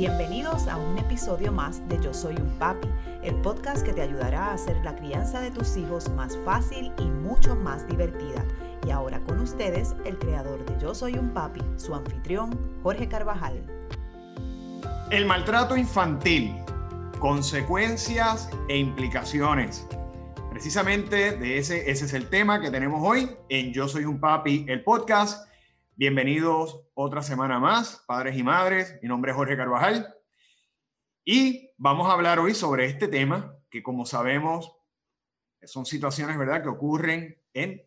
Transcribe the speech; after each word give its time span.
Bienvenidos 0.00 0.66
a 0.66 0.78
un 0.78 0.96
episodio 0.96 1.52
más 1.52 1.86
de 1.90 2.00
Yo 2.00 2.14
Soy 2.14 2.34
un 2.36 2.58
Papi, 2.58 2.88
el 3.22 3.34
podcast 3.42 3.84
que 3.84 3.92
te 3.92 4.00
ayudará 4.00 4.46
a 4.46 4.54
hacer 4.54 4.82
la 4.82 4.96
crianza 4.96 5.42
de 5.42 5.50
tus 5.50 5.76
hijos 5.76 6.08
más 6.12 6.38
fácil 6.42 6.90
y 6.98 7.02
mucho 7.02 7.54
más 7.54 7.86
divertida. 7.86 8.42
Y 8.86 8.92
ahora 8.92 9.20
con 9.20 9.38
ustedes, 9.40 9.94
el 10.06 10.18
creador 10.18 10.64
de 10.64 10.80
Yo 10.80 10.94
Soy 10.94 11.18
un 11.18 11.34
Papi, 11.34 11.60
su 11.76 11.94
anfitrión, 11.94 12.58
Jorge 12.82 13.08
Carvajal. 13.08 13.62
El 15.10 15.26
maltrato 15.26 15.76
infantil, 15.76 16.56
consecuencias 17.18 18.48
e 18.70 18.78
implicaciones. 18.78 19.86
Precisamente 20.48 21.36
de 21.36 21.58
ese, 21.58 21.90
ese 21.90 22.06
es 22.06 22.14
el 22.14 22.26
tema 22.30 22.58
que 22.62 22.70
tenemos 22.70 23.02
hoy 23.04 23.36
en 23.50 23.74
Yo 23.74 23.86
Soy 23.86 24.06
un 24.06 24.18
Papi, 24.18 24.64
el 24.66 24.82
podcast. 24.82 25.49
Bienvenidos 26.00 26.80
otra 26.94 27.20
semana 27.20 27.58
más, 27.58 28.02
padres 28.06 28.34
y 28.34 28.42
madres. 28.42 28.98
Mi 29.02 29.08
nombre 29.10 29.32
es 29.32 29.36
Jorge 29.36 29.54
Carvajal 29.54 30.16
y 31.26 31.72
vamos 31.76 32.08
a 32.08 32.14
hablar 32.14 32.38
hoy 32.38 32.54
sobre 32.54 32.86
este 32.86 33.06
tema 33.06 33.54
que 33.68 33.82
como 33.82 34.06
sabemos 34.06 34.74
son 35.62 35.84
situaciones, 35.84 36.38
¿verdad?, 36.38 36.62
que 36.62 36.70
ocurren 36.70 37.38
en, 37.52 37.86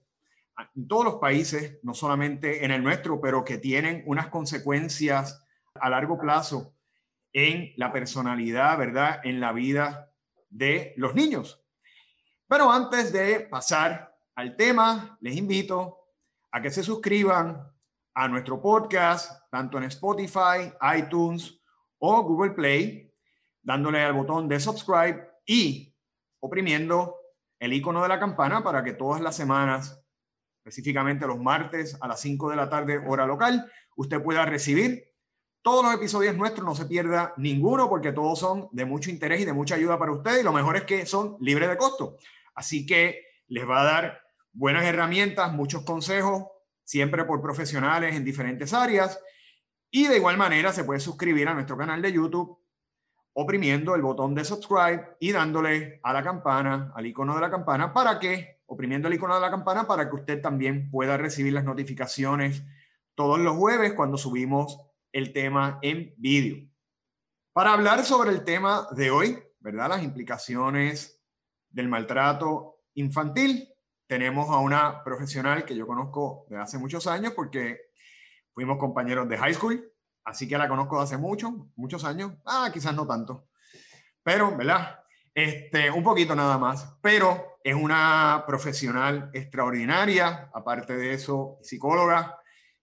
en 0.76 0.88
todos 0.88 1.06
los 1.06 1.16
países, 1.16 1.80
no 1.82 1.96
solamente 1.96 2.64
en 2.64 2.70
el 2.70 2.84
nuestro, 2.84 3.20
pero 3.20 3.44
que 3.44 3.58
tienen 3.58 4.04
unas 4.06 4.28
consecuencias 4.28 5.44
a 5.74 5.90
largo 5.90 6.20
plazo 6.20 6.76
en 7.32 7.74
la 7.78 7.92
personalidad, 7.92 8.78
¿verdad?, 8.78 9.22
en 9.24 9.40
la 9.40 9.54
vida 9.54 10.14
de 10.52 10.94
los 10.98 11.16
niños. 11.16 11.66
Pero 12.48 12.72
antes 12.72 13.12
de 13.12 13.40
pasar 13.40 14.16
al 14.36 14.56
tema, 14.56 15.18
les 15.20 15.36
invito 15.36 15.98
a 16.52 16.62
que 16.62 16.70
se 16.70 16.84
suscriban 16.84 17.73
a 18.16 18.28
nuestro 18.28 18.62
podcast, 18.62 19.50
tanto 19.50 19.78
en 19.78 19.86
Spotify, 19.86 20.72
iTunes 20.98 21.60
o 22.00 22.24
Google 22.24 22.52
Play, 22.52 23.12
dándole 23.62 24.02
al 24.04 24.14
botón 24.14 24.48
de 24.48 24.60
subscribe 24.60 25.28
y 25.46 25.94
oprimiendo 26.40 27.16
el 27.60 27.74
icono 27.74 28.04
de 28.04 28.10
la 28.10 28.20
campana 28.20 28.64
para 28.64 28.84
que 28.84 28.94
todas 28.94 29.22
las 29.22 29.36
semanas, 29.36 30.04
específicamente 30.60 31.26
los 31.26 31.40
martes 31.40 31.98
a 32.02 32.08
las 32.08 32.20
5 32.22 32.50
de 32.50 32.56
la 32.56 32.70
tarde 32.70 32.98
hora 32.98 33.26
local, 33.26 33.72
usted 33.96 34.22
pueda 34.22 34.46
recibir 34.46 35.14
todos 35.62 35.84
los 35.86 35.94
episodios 35.94 36.36
nuestros, 36.36 36.66
no 36.66 36.76
se 36.76 36.86
pierda 36.86 37.34
ninguno 37.38 37.88
porque 37.88 38.12
todos 38.12 38.38
son 38.38 38.68
de 38.74 38.84
mucho 38.84 39.10
interés 39.10 39.42
y 39.42 39.46
de 39.46 39.54
mucha 39.54 39.76
ayuda 39.76 39.98
para 39.98 40.12
usted 40.12 40.40
y 40.40 40.44
lo 40.44 40.52
mejor 40.52 40.76
es 40.76 40.84
que 40.84 41.06
son 41.06 41.38
libres 41.40 41.70
de 41.70 41.78
costo. 41.78 42.18
Así 42.54 42.86
que 42.86 43.22
les 43.48 43.68
va 43.68 43.82
a 43.82 43.86
dar 43.86 44.22
buenas 44.52 44.84
herramientas, 44.84 45.54
muchos 45.54 45.84
consejos, 45.84 46.44
siempre 46.84 47.26
por 47.26 47.42
profesionales 47.42 48.16
en 48.16 48.24
diferentes 48.24 48.74
áreas. 48.74 49.20
Y 49.92 50.08
de 50.08 50.18
igual 50.18 50.38
manera 50.38 50.74
se 50.74 50.84
puede 50.84 51.00
suscribir 51.00 51.48
a 51.48 51.54
nuestro 51.54 51.78
canal 51.78 52.02
de 52.02 52.14
YouTube 52.14 52.64
oprimiendo 53.34 53.96
el 53.96 54.02
botón 54.02 54.36
de 54.36 54.46
subscribe 54.46 55.18
y 55.20 55.32
dándole 55.32 56.00
a 56.04 56.14
la 56.14 56.24
campana, 56.24 56.92
al 56.96 57.06
icono 57.06 57.36
de 57.36 57.42
la 57.42 57.50
campana, 57.50 57.92
para 57.92 58.20
que, 58.20 58.62
oprimiendo 58.68 59.08
el 59.08 59.16
icono 59.16 59.36
de 59.36 59.42
la 59.42 59.50
campana, 59.50 59.88
para 59.88 60.10
que 60.10 60.16
usted 60.16 60.42
también 60.42 60.90
pueda 60.92 61.18
recibir 61.18 61.54
las 61.54 61.64
notificaciones 61.64 62.64
todos 63.16 63.40
los 63.40 63.56
jueves 63.56 63.94
cuando 63.94 64.18
subimos 64.18 64.80
el 65.12 65.34
tema 65.34 65.80
en 65.82 66.14
vídeo. 66.18 66.68
Para 67.54 67.74
hablar 67.74 68.04
sobre 68.04 68.32
el 68.32 68.44
tema 68.44 68.88
de 68.92 69.12
hoy, 69.12 69.40
¿verdad? 69.60 69.90
Las 69.90 70.04
implicaciones 70.04 71.22
del 71.70 71.88
maltrato 71.88 72.82
infantil, 72.96 73.73
tenemos 74.14 74.48
a 74.52 74.60
una 74.60 75.04
profesional 75.04 75.66
que 75.66 75.76
yo 75.76 75.88
conozco 75.88 76.46
de 76.48 76.58
hace 76.58 76.78
muchos 76.78 77.08
años 77.08 77.34
porque 77.36 77.80
fuimos 78.54 78.78
compañeros 78.78 79.28
de 79.28 79.40
high 79.40 79.56
school, 79.56 79.92
así 80.24 80.48
que 80.48 80.56
la 80.56 80.68
conozco 80.68 80.98
de 80.98 81.04
hace 81.06 81.18
muchos, 81.18 81.52
muchos 81.76 82.06
años. 82.06 82.34
Ah, 82.46 82.70
quizás 82.72 82.94
no 82.94 83.08
tanto, 83.08 83.48
pero, 84.22 84.56
¿verdad? 84.56 85.00
Este, 85.34 85.90
un 85.90 86.04
poquito 86.04 86.36
nada 86.36 86.60
más, 86.60 86.96
pero 87.02 87.58
es 87.64 87.74
una 87.74 88.44
profesional 88.46 89.32
extraordinaria, 89.34 90.52
aparte 90.54 90.96
de 90.96 91.16
eso, 91.16 91.58
psicóloga, 91.64 92.38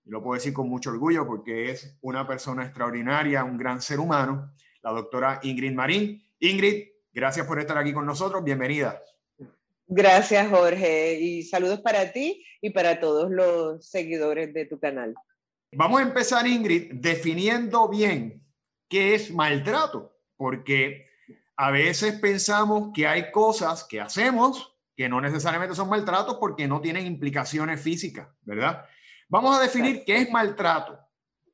y 0.05 0.11
lo 0.11 0.25
puedo 0.25 0.35
decir 0.35 0.53
con 0.53 0.69
mucho 0.69 0.91
orgullo 0.91 1.29
porque 1.29 1.71
es 1.71 1.97
una 2.01 2.27
persona 2.27 2.65
extraordinaria, 2.65 3.45
un 3.45 3.57
gran 3.57 3.81
ser 3.81 4.01
humano, 4.01 4.53
la 4.83 4.91
doctora 4.91 5.39
Ingrid 5.45 5.75
Marín. 5.75 6.29
Ingrid, 6.41 6.89
gracias 7.13 7.47
por 7.47 7.61
estar 7.61 7.79
aquí 7.79 7.93
con 7.93 8.05
nosotros, 8.05 8.43
bienvenida. 8.43 9.01
Gracias, 9.93 10.49
Jorge, 10.49 11.19
y 11.19 11.43
saludos 11.43 11.81
para 11.81 12.13
ti 12.13 12.47
y 12.61 12.71
para 12.71 13.01
todos 13.01 13.29
los 13.29 13.85
seguidores 13.91 14.55
de 14.55 14.65
tu 14.65 14.79
canal. 14.79 15.15
Vamos 15.73 15.99
a 15.99 16.05
empezar, 16.05 16.47
Ingrid, 16.47 16.93
definiendo 16.93 17.89
bien 17.89 18.41
qué 18.89 19.17
es 19.17 19.33
maltrato, 19.33 20.17
porque 20.37 21.09
a 21.57 21.73
veces 21.73 22.21
pensamos 22.21 22.93
que 22.95 23.09
hay 23.09 23.33
cosas 23.33 23.83
que 23.83 24.01
hacemos 24.01 24.77
que 24.97 25.09
no 25.09 25.21
necesariamente 25.21 25.75
son 25.75 25.89
maltratos 25.89 26.37
porque 26.37 26.69
no 26.69 26.81
tienen 26.81 27.07
implicaciones 27.07 27.81
físicas, 27.81 28.29
¿verdad? 28.43 28.85
Vamos 29.29 29.59
a 29.59 29.63
definir 29.63 30.05
qué 30.05 30.19
es 30.19 30.31
maltrato. 30.31 31.01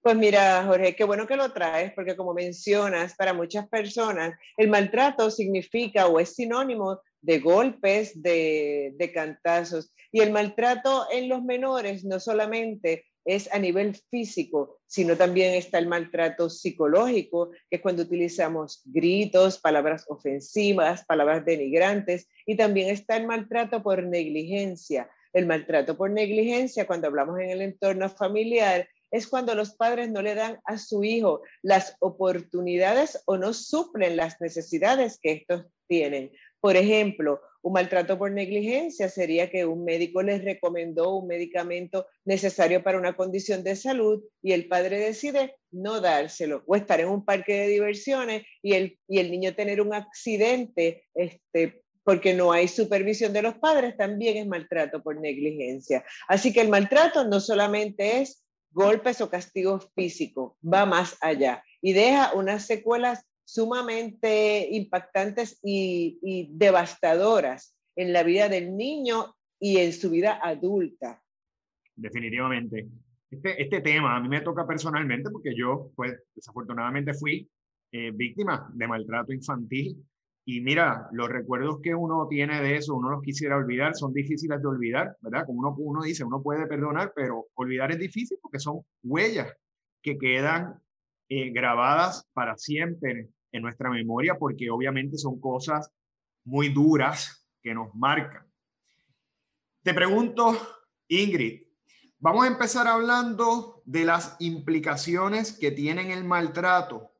Pues 0.02 0.14
mira, 0.14 0.62
Jorge, 0.66 0.94
qué 0.94 1.04
bueno 1.04 1.26
que 1.26 1.36
lo 1.36 1.52
traes, 1.52 1.92
porque 1.94 2.16
como 2.16 2.34
mencionas, 2.34 3.14
para 3.14 3.32
muchas 3.32 3.66
personas 3.68 4.38
el 4.58 4.68
maltrato 4.68 5.30
significa 5.30 6.06
o 6.06 6.20
es 6.20 6.34
sinónimo 6.34 7.00
de 7.26 7.40
golpes, 7.40 8.22
de, 8.22 8.94
de 8.96 9.12
cantazos. 9.12 9.92
Y 10.12 10.20
el 10.20 10.30
maltrato 10.30 11.06
en 11.12 11.28
los 11.28 11.42
menores 11.42 12.04
no 12.04 12.20
solamente 12.20 13.04
es 13.24 13.52
a 13.52 13.58
nivel 13.58 13.96
físico, 14.08 14.78
sino 14.86 15.16
también 15.16 15.54
está 15.54 15.78
el 15.78 15.88
maltrato 15.88 16.48
psicológico, 16.48 17.50
que 17.68 17.76
es 17.76 17.82
cuando 17.82 18.04
utilizamos 18.04 18.82
gritos, 18.84 19.58
palabras 19.58 20.04
ofensivas, 20.08 21.04
palabras 21.04 21.44
denigrantes, 21.44 22.28
y 22.46 22.56
también 22.56 22.88
está 22.90 23.16
el 23.16 23.26
maltrato 23.26 23.82
por 23.82 24.04
negligencia. 24.04 25.10
El 25.32 25.46
maltrato 25.46 25.96
por 25.96 26.10
negligencia, 26.10 26.86
cuando 26.86 27.08
hablamos 27.08 27.40
en 27.40 27.50
el 27.50 27.62
entorno 27.62 28.08
familiar, 28.08 28.88
es 29.10 29.26
cuando 29.26 29.54
los 29.56 29.74
padres 29.74 30.08
no 30.10 30.22
le 30.22 30.36
dan 30.36 30.60
a 30.64 30.78
su 30.78 31.02
hijo 31.02 31.42
las 31.62 31.96
oportunidades 31.98 33.22
o 33.26 33.36
no 33.36 33.52
suplen 33.52 34.16
las 34.16 34.40
necesidades 34.40 35.18
que 35.20 35.32
estos 35.32 35.66
tienen. 35.88 36.32
Por 36.60 36.76
ejemplo, 36.76 37.40
un 37.62 37.72
maltrato 37.72 38.16
por 38.16 38.30
negligencia 38.30 39.08
sería 39.08 39.50
que 39.50 39.66
un 39.66 39.84
médico 39.84 40.22
les 40.22 40.44
recomendó 40.44 41.16
un 41.16 41.26
medicamento 41.26 42.06
necesario 42.24 42.82
para 42.82 42.98
una 42.98 43.16
condición 43.16 43.64
de 43.64 43.74
salud 43.74 44.22
y 44.40 44.52
el 44.52 44.68
padre 44.68 45.00
decide 45.00 45.56
no 45.72 46.00
dárselo 46.00 46.62
o 46.66 46.76
estar 46.76 47.00
en 47.00 47.08
un 47.08 47.24
parque 47.24 47.54
de 47.54 47.66
diversiones 47.66 48.44
y 48.62 48.74
el, 48.74 48.98
y 49.08 49.18
el 49.18 49.30
niño 49.32 49.54
tener 49.54 49.80
un 49.80 49.94
accidente 49.94 51.06
este, 51.14 51.82
porque 52.04 52.34
no 52.34 52.52
hay 52.52 52.68
supervisión 52.68 53.32
de 53.32 53.42
los 53.42 53.58
padres, 53.58 53.96
también 53.96 54.36
es 54.36 54.46
maltrato 54.46 55.02
por 55.02 55.20
negligencia. 55.20 56.04
Así 56.28 56.52
que 56.52 56.60
el 56.60 56.68
maltrato 56.68 57.26
no 57.26 57.40
solamente 57.40 58.20
es 58.20 58.44
golpes 58.70 59.20
o 59.20 59.28
castigos 59.28 59.90
físicos, 59.96 60.52
va 60.62 60.86
más 60.86 61.16
allá 61.20 61.64
y 61.80 61.94
deja 61.94 62.32
unas 62.34 62.64
secuelas 62.64 63.26
sumamente 63.46 64.68
impactantes 64.72 65.60
y, 65.62 66.50
devastadoras 66.52 67.76
en 67.94 68.12
la 68.12 68.22
vida 68.22 68.48
del 68.48 68.76
niño 68.76 69.34
y 69.58 69.78
en 69.78 69.92
su 69.92 70.10
vida 70.10 70.38
adulta. 70.42 71.22
Definitivamente. 71.94 72.88
Este, 73.30 73.62
este 73.62 73.80
tema 73.80 74.16
a 74.16 74.20
mí 74.20 74.28
me 74.28 74.42
toca 74.42 74.66
personalmente 74.66 75.30
porque 75.30 75.54
yo, 75.56 75.90
pues, 75.96 76.14
desafortunadamente 76.34 77.14
fui 77.14 77.48
eh, 77.92 78.10
víctima 78.12 78.68
de 78.74 78.88
maltrato 78.88 79.32
infantil. 79.32 80.04
Y 80.44 80.60
mira, 80.60 81.08
los 81.12 81.28
recuerdos 81.28 81.80
que 81.82 81.94
uno 81.94 82.26
tiene 82.28 82.60
de 82.60 82.76
eso, 82.76 82.94
uno 82.94 83.10
los 83.10 83.22
quisiera 83.22 83.56
olvidar, 83.56 83.94
son 83.94 84.12
difíciles 84.12 84.60
de 84.60 84.68
olvidar, 84.68 85.16
¿verdad? 85.20 85.46
Como 85.46 85.60
uno, 85.60 85.74
uno 85.78 86.02
dice, 86.02 86.24
uno 86.24 86.42
puede 86.42 86.66
perdonar, 86.66 87.12
pero 87.16 87.46
olvidar 87.54 87.90
es 87.90 87.98
difícil 87.98 88.38
porque 88.40 88.60
son 88.60 88.80
huellas 89.02 89.52
que 90.02 90.18
quedan 90.18 90.80
eh, 91.28 91.50
grabadas 91.50 92.28
para 92.32 92.56
siempre 92.56 93.28
en 93.56 93.62
nuestra 93.62 93.90
memoria 93.90 94.38
porque 94.38 94.70
obviamente 94.70 95.18
son 95.18 95.40
cosas 95.40 95.90
muy 96.44 96.68
duras 96.68 97.46
que 97.62 97.74
nos 97.74 97.94
marcan. 97.94 98.46
Te 99.82 99.94
pregunto, 99.94 100.56
Ingrid, 101.08 101.62
vamos 102.18 102.44
a 102.44 102.48
empezar 102.48 102.86
hablando 102.86 103.82
de 103.84 104.04
las 104.04 104.36
implicaciones 104.40 105.56
que 105.58 105.70
tienen 105.70 106.10
el 106.10 106.24
maltrato 106.24 107.12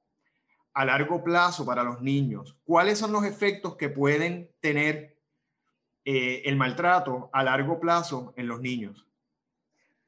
a 0.73 0.85
largo 0.85 1.25
plazo 1.25 1.65
para 1.65 1.83
los 1.83 2.03
niños. 2.03 2.57
¿Cuáles 2.65 2.99
son 2.99 3.13
los 3.13 3.25
efectos 3.25 3.77
que 3.77 3.89
pueden 3.89 4.51
tener 4.61 5.17
eh, 6.05 6.43
el 6.45 6.57
maltrato 6.57 7.31
a 7.33 7.43
largo 7.43 7.81
plazo 7.81 8.35
en 8.37 8.49
los 8.49 8.61
niños? 8.61 9.07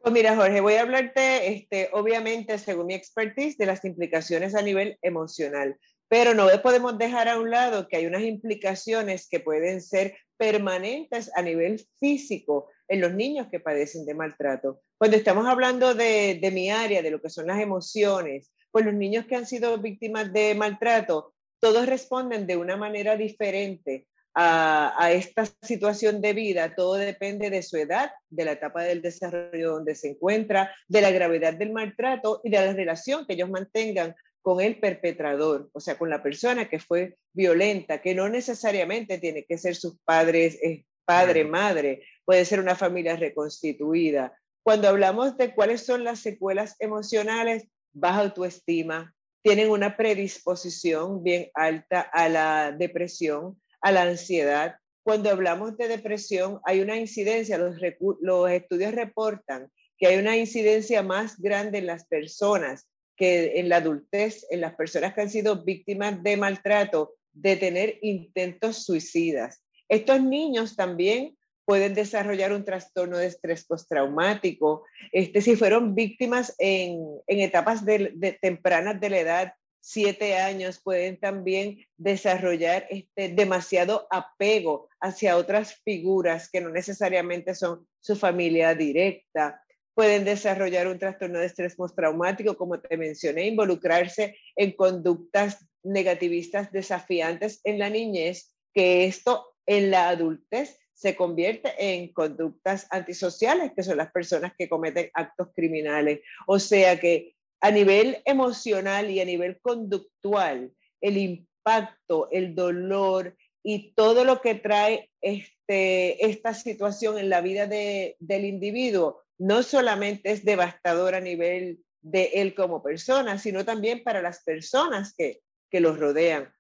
Pues 0.01 0.13
mira, 0.13 0.37
Jorge, 0.37 0.61
voy 0.61 0.75
a 0.75 0.83
hablarte, 0.83 1.53
este, 1.53 1.91
obviamente, 1.93 2.59
según 2.59 2.87
mi 2.87 2.95
expertise, 2.95 3.59
de 3.59 3.67
las 3.67 3.85
implicaciones 3.85 4.55
a 4.55 4.63
nivel 4.63 4.99
emocional. 5.03 5.79
Pero 6.09 6.35
no 6.35 6.49
podemos 6.63 6.97
dejar 6.97 7.29
a 7.29 7.39
un 7.39 7.51
lado 7.51 7.87
que 7.87 7.97
hay 7.97 8.07
unas 8.07 8.23
implicaciones 8.23 9.29
que 9.29 9.41
pueden 9.41 9.83
ser 9.83 10.17
permanentes 10.39 11.31
a 11.35 11.43
nivel 11.43 11.85
físico 11.99 12.71
en 12.89 13.01
los 13.03 13.13
niños 13.13 13.49
que 13.51 13.61
padecen 13.61 14.07
de 14.07 14.15
maltrato. 14.15 14.81
Cuando 14.97 15.17
estamos 15.17 15.47
hablando 15.47 15.95
de, 15.95 16.41
mi 16.53 16.71
área, 16.71 17.03
de 17.03 17.11
lo 17.11 17.21
que 17.21 17.29
son 17.29 17.47
las 17.47 17.61
emociones, 17.61 18.51
pues 18.71 18.85
los 18.85 18.95
niños 18.95 19.27
que 19.27 19.37
han 19.37 19.47
sido 19.47 19.77
víctimas 19.79 20.33
de 20.33 20.55
maltrato, 20.55 21.35
todos 21.61 21.87
responden 21.87 22.47
de 22.47 22.57
una 22.57 22.77
manera 22.77 23.17
diferente 23.17 24.07
a, 24.35 25.11
esta 25.13 25.45
situación 25.63 26.21
de 26.21 26.33
vida, 26.33 26.75
todo 26.77 26.95
depende 26.95 27.51
de 27.51 27.63
su 27.63 27.77
edad, 27.77 28.13
de 28.31 28.45
la 28.45 28.53
etapa 28.53 28.85
del 28.85 29.03
desarrollo 29.03 29.73
donde 29.73 29.97
se 29.97 30.11
encuentra, 30.11 30.73
de 30.87 31.01
la 31.01 31.11
gravedad 31.11 31.55
del 31.55 31.73
maltrato 31.73 32.41
y 32.45 32.51
de 32.51 32.65
la 32.65 32.73
relación 32.73 33.27
que 33.27 33.33
ellos 33.33 33.51
mantengan 33.51 34.15
con 34.43 34.61
el 34.61 34.79
perpetrador, 34.79 35.69
o 35.73 35.81
sea, 35.81 35.99
con 35.99 36.11
la 36.11 36.23
persona 36.23 36.69
que 36.69 36.79
fue 36.79 37.17
violenta, 37.33 38.01
que 38.01 38.15
no 38.15 38.29
necesariamente 38.29 39.19
tiene 39.19 39.45
que 39.45 39.59
ser 39.59 39.75
sus 39.75 39.99
padres, 40.05 40.59
padre, 41.05 41.45
madre, 41.45 42.03
puede 42.25 42.45
ser 42.45 42.61
una 42.61 42.77
familia 42.77 43.17
reconstituida. 43.17 44.39
Cuando 44.63 44.89
hablamos 44.89 45.37
de 45.37 45.55
cuáles 45.55 45.85
son 45.85 46.05
las 46.05 46.21
secuelas 46.21 46.77
emocionales, 46.79 47.67
baja 47.93 48.21
autoestima, 48.21 49.15
tienen 49.43 49.71
una 49.71 49.97
predisposición 49.97 51.23
bien 51.23 51.51
alta 51.55 52.01
a 52.01 52.29
la 52.29 52.73
depresión, 52.73 53.61
a 53.81 53.93
la 53.93 54.03
ansiedad. 54.03 54.77
Cuando 55.03 55.31
hablamos 55.31 55.79
de 55.79 55.89
depresión, 55.89 56.61
hay 56.65 56.81
una 56.81 56.97
incidencia, 56.97 57.57
los, 57.57 57.77
los 58.21 58.51
estudios 58.51 58.95
reportan 58.95 59.71
que 59.97 60.07
hay 60.07 60.19
una 60.19 60.37
incidencia 60.37 61.03
más 61.03 61.41
grande 61.41 61.79
en 61.79 61.87
las 61.87 62.07
personas 62.07 62.89
que 63.19 63.59
en 63.59 63.69
la 63.69 63.77
adultez, 63.77 64.47
en 64.51 64.61
las 64.61 64.75
personas 64.75 65.13
que 65.13 65.23
han 65.23 65.31
sido 65.31 65.65
víctimas 65.65 66.23
de 66.23 66.37
maltrato, 66.37 67.15
de 67.33 67.57
tener 67.57 67.99
intentos 68.03 68.85
suicidas. 68.85 69.63
Estos 69.89 70.23
niños 70.23 70.77
también 70.77 71.37
pueden 71.65 71.95
desarrollar 71.95 72.53
un 72.53 72.65
trastorno 72.65 73.19
de 73.19 73.27
estrés 73.27 73.67
postraumático. 73.67 74.85
Este, 75.13 75.43
si 75.43 75.55
fueron 75.55 75.95
víctimas 75.95 76.55
en, 76.59 76.99
en 77.27 77.41
etapas 77.41 77.85
de, 77.85 78.39
tempranas 78.41 78.99
de 79.01 79.11
la 79.11 79.19
edad, 79.19 79.53
siete 79.81 80.37
años, 80.37 80.81
pueden 80.83 81.19
también 81.19 81.79
desarrollar 81.97 82.87
este, 82.89 83.29
demasiado 83.29 84.07
apego 84.11 84.89
hacia 85.01 85.37
otras 85.37 85.75
figuras 85.85 86.49
que 86.51 86.61
no 86.61 86.71
necesariamente 86.71 87.55
son 87.55 87.87
su 88.01 88.17
familia 88.17 88.75
directa. 88.75 89.63
Pueden 89.99 90.25
desarrollar 90.25 90.87
un 90.87 90.97
trastorno 90.97 91.41
de 91.41 91.47
estrés 91.47 91.75
postraumático, 91.75 92.57
como 92.57 92.79
te 92.79 92.97
mencioné, 92.97 93.49
involucrarse 93.49 94.39
en 94.55 94.71
conductas 94.71 95.67
negativistas 95.83 96.71
desafiantes 96.71 97.61
en 97.65 97.81
la 97.81 97.91
niñez, 97.91 98.55
que 98.73 99.07
esto 99.07 99.57
en 99.67 99.91
la 99.91 100.11
adultez 100.11 100.79
se 100.95 101.17
convierte 101.17 101.73
en 101.77 102.13
conductas 102.13 102.87
antisociales, 102.91 103.73
que 103.75 103.83
son 103.83 103.97
las 103.97 104.13
personas 104.13 104.53
que 104.57 104.69
cometen 104.69 105.11
actos 105.15 105.49
criminales. 105.53 106.21
O 106.47 106.61
sea 106.61 107.01
que 107.01 107.35
a 107.61 107.73
nivel 107.73 108.23
emocional 108.25 109.11
y 109.11 109.19
a 109.19 109.25
nivel 109.25 109.59
conductual, 109.61 110.71
el 111.01 111.17
impacto, 111.17 112.29
el 112.31 112.55
dolor 112.55 113.37
y 113.65 113.95
todo 113.95 114.23
lo 114.23 114.43
que 114.43 114.55
trae 114.55 115.11
este, 115.21 116.25
esta 116.25 116.55
situación 116.55 117.19
en 117.19 117.31
la 117.31 117.41
vida 117.41 117.67
de, 117.67 118.15
del 118.21 118.45
individuo 118.45 119.25
no 119.39 119.63
solamente 119.63 120.31
es 120.33 120.45
devastador 120.45 121.15
a 121.15 121.21
nivel 121.21 121.81
de 122.01 122.31
él 122.35 122.55
como 122.55 122.83
persona, 122.83 123.39
sino 123.39 123.65
también 123.65 124.03
para 124.03 124.23
las 124.23 124.43
personas 124.43 125.15
que, 125.17 125.41
que 125.71 125.81
los 125.81 125.99
rodean. 125.99 126.53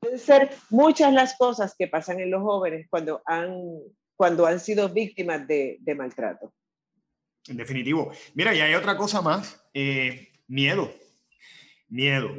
Pueden 0.00 0.18
ser 0.18 0.50
muchas 0.70 1.12
las 1.12 1.36
cosas 1.36 1.74
que 1.78 1.88
pasan 1.88 2.20
en 2.20 2.30
los 2.30 2.42
jóvenes 2.42 2.86
cuando 2.90 3.22
han, 3.24 3.54
cuando 4.16 4.46
han 4.46 4.60
sido 4.60 4.88
víctimas 4.88 5.46
de, 5.46 5.78
de 5.80 5.94
maltrato. 5.94 6.52
En 7.46 7.56
definitivo. 7.56 8.12
Mira, 8.34 8.54
y 8.54 8.60
hay 8.60 8.74
otra 8.74 8.96
cosa 8.96 9.20
más. 9.20 9.64
Eh, 9.72 10.28
Miedo. 10.46 10.92
Miedo. 11.88 12.30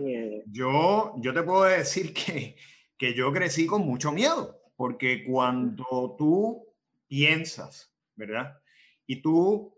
Yo, 0.47 1.15
yo 1.17 1.33
te 1.33 1.43
puedo 1.43 1.63
decir 1.63 2.13
que, 2.13 2.55
que 2.97 3.13
yo 3.13 3.31
crecí 3.31 3.65
con 3.65 3.81
mucho 3.81 4.11
miedo, 4.11 4.61
porque 4.75 5.23
cuando 5.23 6.15
tú 6.17 6.67
piensas, 7.07 7.93
¿verdad? 8.15 8.59
Y 9.07 9.21
tú 9.21 9.74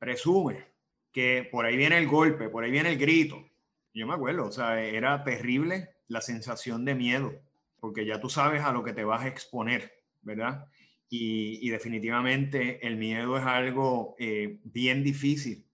presumes 0.00 0.64
que 1.12 1.48
por 1.52 1.66
ahí 1.66 1.76
viene 1.76 1.98
el 1.98 2.08
golpe, 2.08 2.48
por 2.48 2.64
ahí 2.64 2.70
viene 2.72 2.90
el 2.90 2.98
grito. 2.98 3.46
Yo 3.94 4.06
me 4.06 4.14
acuerdo, 4.14 4.46
o 4.46 4.52
sea, 4.52 4.82
era 4.82 5.22
terrible 5.22 5.90
la 6.08 6.20
sensación 6.20 6.84
de 6.84 6.94
miedo, 6.94 7.32
porque 7.78 8.06
ya 8.06 8.20
tú 8.20 8.28
sabes 8.28 8.62
a 8.62 8.72
lo 8.72 8.82
que 8.82 8.92
te 8.92 9.04
vas 9.04 9.22
a 9.22 9.28
exponer, 9.28 9.92
¿verdad? 10.22 10.66
Y, 11.08 11.68
definitivamente 11.70 12.86
el 12.86 12.96
miedo 12.96 13.36
es 13.36 13.44
algo 13.44 14.14
eh, 14.18 14.60
bien 14.64 15.02
difícil 15.02 15.66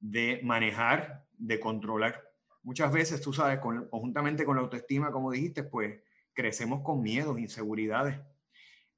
de 0.00 0.40
manejar 0.42 1.26
de 1.36 1.60
controlar. 1.60 2.22
Muchas 2.62 2.90
veces, 2.90 3.20
tú 3.20 3.32
sabes, 3.32 3.58
conjuntamente 3.60 4.44
con 4.44 4.56
la 4.56 4.62
autoestima, 4.62 5.12
como 5.12 5.30
dijiste, 5.30 5.62
pues 5.62 6.00
crecemos 6.32 6.82
con 6.82 7.02
miedos, 7.02 7.38
inseguridades, 7.38 8.18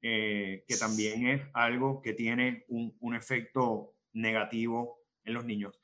eh, 0.01 0.63
que 0.67 0.77
también 0.77 1.27
es 1.27 1.41
algo 1.53 2.01
que 2.01 2.13
tiene 2.13 2.65
un 2.69 3.15
efecto 3.15 3.93
negativo 4.13 4.99
en 5.23 5.33
los 5.33 5.45
niños. 5.45 5.79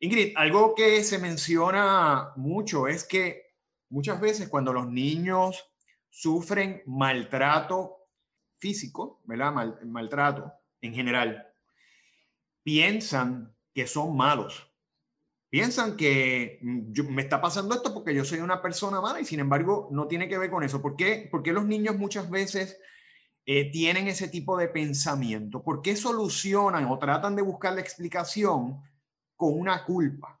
Ingrid, 0.00 0.34
algo 0.36 0.74
que 0.74 1.02
se 1.02 1.18
menciona 1.18 2.32
mucho 2.36 2.86
es 2.86 3.04
que 3.04 3.54
muchas 3.88 4.20
veces 4.20 4.48
cuando 4.48 4.72
los 4.72 4.88
niños 4.88 5.64
sufren 6.08 6.82
maltrato 6.86 7.96
físico, 8.58 9.20
¿verdad? 9.24 9.52
maltrato 9.84 10.52
en 10.80 10.94
general, 10.94 11.48
piensan 12.62 13.54
que 13.74 13.86
son 13.86 14.16
malos 14.16 14.68
piensan 15.50 15.96
que 15.96 16.58
mm, 16.62 17.14
me 17.14 17.22
está 17.22 17.40
pasando 17.40 17.74
esto 17.74 17.94
porque 17.94 18.14
yo 18.14 18.24
soy 18.24 18.40
una 18.40 18.62
persona 18.62 19.00
mala 19.00 19.20
y 19.20 19.24
sin 19.24 19.40
embargo 19.40 19.88
no 19.92 20.06
tiene 20.06 20.28
que 20.28 20.38
ver 20.38 20.50
con 20.50 20.62
eso. 20.62 20.82
¿Por 20.82 20.96
qué, 20.96 21.28
Porque 21.30 21.52
los 21.52 21.64
niños 21.64 21.96
muchas 21.96 22.30
veces 22.30 22.78
eh, 23.50 23.70
tienen 23.70 24.08
ese 24.08 24.28
tipo 24.28 24.58
de 24.58 24.68
pensamiento? 24.68 25.62
¿Por 25.62 25.80
qué 25.80 25.96
solucionan 25.96 26.84
o 26.84 26.98
tratan 26.98 27.34
de 27.34 27.40
buscar 27.40 27.72
la 27.72 27.80
explicación 27.80 28.78
con 29.36 29.58
una 29.58 29.86
culpa? 29.86 30.38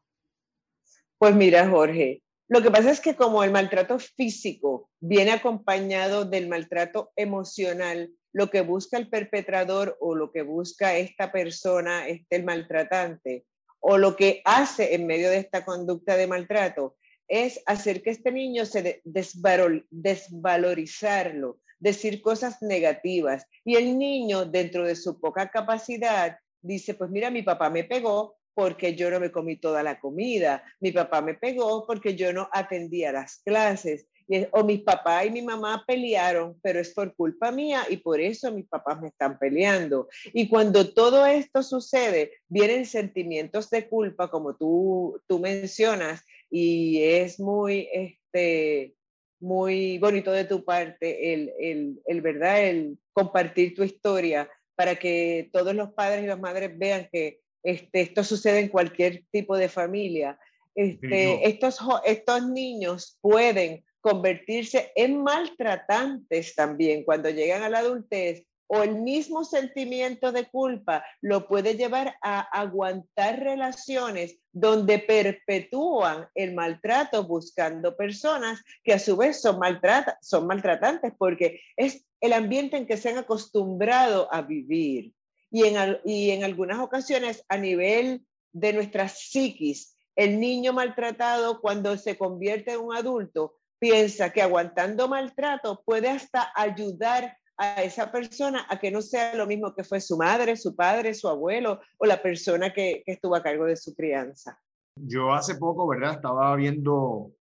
Pues 1.16 1.34
mira, 1.34 1.66
Jorge, 1.70 2.22
lo 2.48 2.60
que 2.60 2.70
pasa 2.70 2.90
es 2.90 3.00
que 3.00 3.16
como 3.16 3.42
el 3.42 3.50
maltrato 3.50 3.98
físico 3.98 4.90
viene 5.00 5.30
acompañado 5.30 6.26
del 6.26 6.50
maltrato 6.50 7.10
emocional, 7.16 8.10
lo 8.34 8.50
que 8.50 8.60
busca 8.60 8.98
el 8.98 9.08
perpetrador 9.08 9.96
o 10.00 10.14
lo 10.14 10.30
que 10.30 10.42
busca 10.42 10.98
esta 10.98 11.32
persona, 11.32 12.06
este, 12.08 12.36
el 12.36 12.44
maltratante, 12.44 13.46
o 13.80 13.96
lo 13.96 14.16
que 14.16 14.42
hace 14.44 14.94
en 14.94 15.06
medio 15.06 15.30
de 15.30 15.38
esta 15.38 15.64
conducta 15.64 16.14
de 16.14 16.26
maltrato 16.26 16.98
es 17.26 17.62
hacer 17.64 18.02
que 18.02 18.10
este 18.10 18.32
niño 18.32 18.66
se 18.66 19.00
desvalorizarlo, 19.04 21.58
decir 21.78 22.20
cosas 22.22 22.62
negativas. 22.62 23.46
Y 23.64 23.76
el 23.76 23.98
niño, 23.98 24.44
dentro 24.44 24.84
de 24.84 24.96
su 24.96 25.20
poca 25.20 25.50
capacidad, 25.50 26.38
dice, 26.60 26.94
pues 26.94 27.10
mira, 27.10 27.30
mi 27.30 27.42
papá 27.42 27.70
me 27.70 27.84
pegó 27.84 28.36
porque 28.54 28.96
yo 28.96 29.10
no 29.10 29.20
me 29.20 29.30
comí 29.30 29.56
toda 29.56 29.84
la 29.84 30.00
comida, 30.00 30.64
mi 30.80 30.90
papá 30.90 31.20
me 31.22 31.34
pegó 31.34 31.86
porque 31.86 32.16
yo 32.16 32.32
no 32.32 32.48
atendía 32.52 33.12
las 33.12 33.38
clases, 33.44 34.08
o 34.50 34.64
mis 34.64 34.82
papá 34.82 35.24
y 35.24 35.30
mi 35.30 35.42
mamá 35.42 35.84
pelearon, 35.86 36.58
pero 36.62 36.80
es 36.80 36.92
por 36.92 37.14
culpa 37.14 37.50
mía 37.50 37.86
y 37.88 37.98
por 37.98 38.20
eso 38.20 38.52
mis 38.52 38.66
papás 38.66 39.00
me 39.00 39.08
están 39.08 39.38
peleando. 39.38 40.08
Y 40.32 40.48
cuando 40.48 40.92
todo 40.92 41.24
esto 41.24 41.62
sucede, 41.62 42.32
vienen 42.48 42.84
sentimientos 42.84 43.70
de 43.70 43.88
culpa, 43.88 44.28
como 44.28 44.54
tú, 44.54 45.20
tú 45.26 45.38
mencionas, 45.38 46.24
y 46.50 47.02
es 47.02 47.40
muy, 47.40 47.88
este, 47.92 48.94
muy 49.40 49.98
bonito 49.98 50.32
de 50.32 50.44
tu 50.44 50.64
parte 50.64 51.32
el, 51.32 51.52
el, 51.58 52.00
el, 52.06 52.20
¿verdad? 52.20 52.64
el 52.64 52.98
compartir 53.12 53.74
tu 53.74 53.82
historia 53.82 54.48
para 54.74 54.96
que 54.96 55.50
todos 55.52 55.74
los 55.74 55.92
padres 55.92 56.24
y 56.24 56.28
las 56.28 56.38
madres 56.38 56.76
vean 56.76 57.08
que 57.12 57.40
este, 57.62 58.00
esto 58.00 58.24
sucede 58.24 58.60
en 58.60 58.68
cualquier 58.68 59.24
tipo 59.30 59.56
de 59.56 59.68
familia. 59.68 60.38
Este, 60.74 61.48
estos, 61.48 61.78
estos 62.04 62.48
niños 62.48 63.18
pueden 63.20 63.84
convertirse 64.00 64.92
en 64.94 65.22
maltratantes 65.22 66.54
también 66.54 67.02
cuando 67.04 67.30
llegan 67.30 67.62
a 67.62 67.68
la 67.68 67.80
adultez 67.80 68.44
o 68.68 68.82
el 68.82 68.96
mismo 68.96 69.44
sentimiento 69.44 70.30
de 70.30 70.48
culpa 70.48 71.04
lo 71.20 71.48
puede 71.48 71.76
llevar 71.76 72.16
a 72.22 72.40
aguantar 72.40 73.40
relaciones 73.40 74.38
donde 74.52 74.98
perpetúan 74.98 76.28
el 76.34 76.54
maltrato 76.54 77.24
buscando 77.24 77.96
personas 77.96 78.62
que 78.84 78.92
a 78.92 78.98
su 78.98 79.16
vez 79.16 79.40
son, 79.40 79.58
maltrata, 79.58 80.18
son 80.20 80.46
maltratantes 80.46 81.12
porque 81.18 81.60
es 81.76 82.04
el 82.20 82.32
ambiente 82.32 82.76
en 82.76 82.86
que 82.86 82.96
se 82.96 83.08
han 83.08 83.18
acostumbrado 83.18 84.32
a 84.32 84.42
vivir. 84.42 85.12
Y 85.50 85.64
en, 85.64 85.98
y 86.04 86.30
en 86.30 86.44
algunas 86.44 86.78
ocasiones 86.78 87.44
a 87.48 87.56
nivel 87.56 88.26
de 88.52 88.74
nuestra 88.74 89.08
psiquis, 89.08 89.96
el 90.14 90.38
niño 90.40 90.72
maltratado 90.72 91.60
cuando 91.60 91.96
se 91.96 92.18
convierte 92.18 92.72
en 92.72 92.80
un 92.80 92.94
adulto 92.94 93.54
piensa 93.78 94.30
que 94.30 94.42
aguantando 94.42 95.08
maltrato 95.08 95.82
puede 95.84 96.08
hasta 96.08 96.52
ayudar 96.54 97.38
a 97.58 97.82
esa 97.82 98.10
persona 98.10 98.66
a 98.70 98.78
que 98.78 98.90
no 98.90 99.02
sea 99.02 99.34
lo 99.34 99.46
mismo 99.46 99.74
que 99.74 99.82
fue 99.82 100.00
su 100.00 100.16
madre, 100.16 100.56
su 100.56 100.76
padre, 100.76 101.12
su 101.12 101.28
abuelo 101.28 101.80
o 101.98 102.06
la 102.06 102.22
persona 102.22 102.72
que, 102.72 103.02
estuvo 103.04 103.34
a 103.34 103.42
cargo 103.42 103.64
de 103.64 103.76
su 103.76 103.94
crianza. 103.94 104.60
Yo 104.94 105.32
hace 105.32 105.56
poco, 105.56 105.86
¿verdad? 105.88 106.14
Estaba 106.14 106.54
viendo 106.54 107.32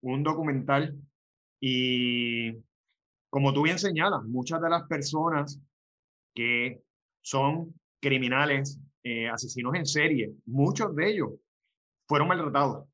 un 0.00 0.22
documental 0.22 0.96
y 1.60 2.52
como 3.30 3.52
tú 3.52 3.62
bien 3.62 3.78
señalas, 3.78 4.22
muchas 4.24 4.60
de 4.60 4.70
las 4.70 4.84
personas 4.84 5.60
que 6.34 6.80
son 7.20 7.74
criminales, 8.00 8.78
eh, 9.02 9.28
asesinos 9.28 9.74
en 9.74 9.86
serie, 9.86 10.32
muchos 10.46 10.94
de 10.94 11.10
ellos 11.10 11.30
fueron 12.06 12.28
maltratados, 12.28 12.86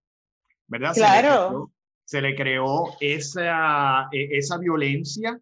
¿verdad? 0.67 0.95
Claro. 0.95 1.73
Se 2.05 2.23
le 2.23 2.35
creó, 2.35 2.85
esa, 3.01 4.09
e, 4.13 4.39
esa 4.39 4.57
violencia 4.59 5.39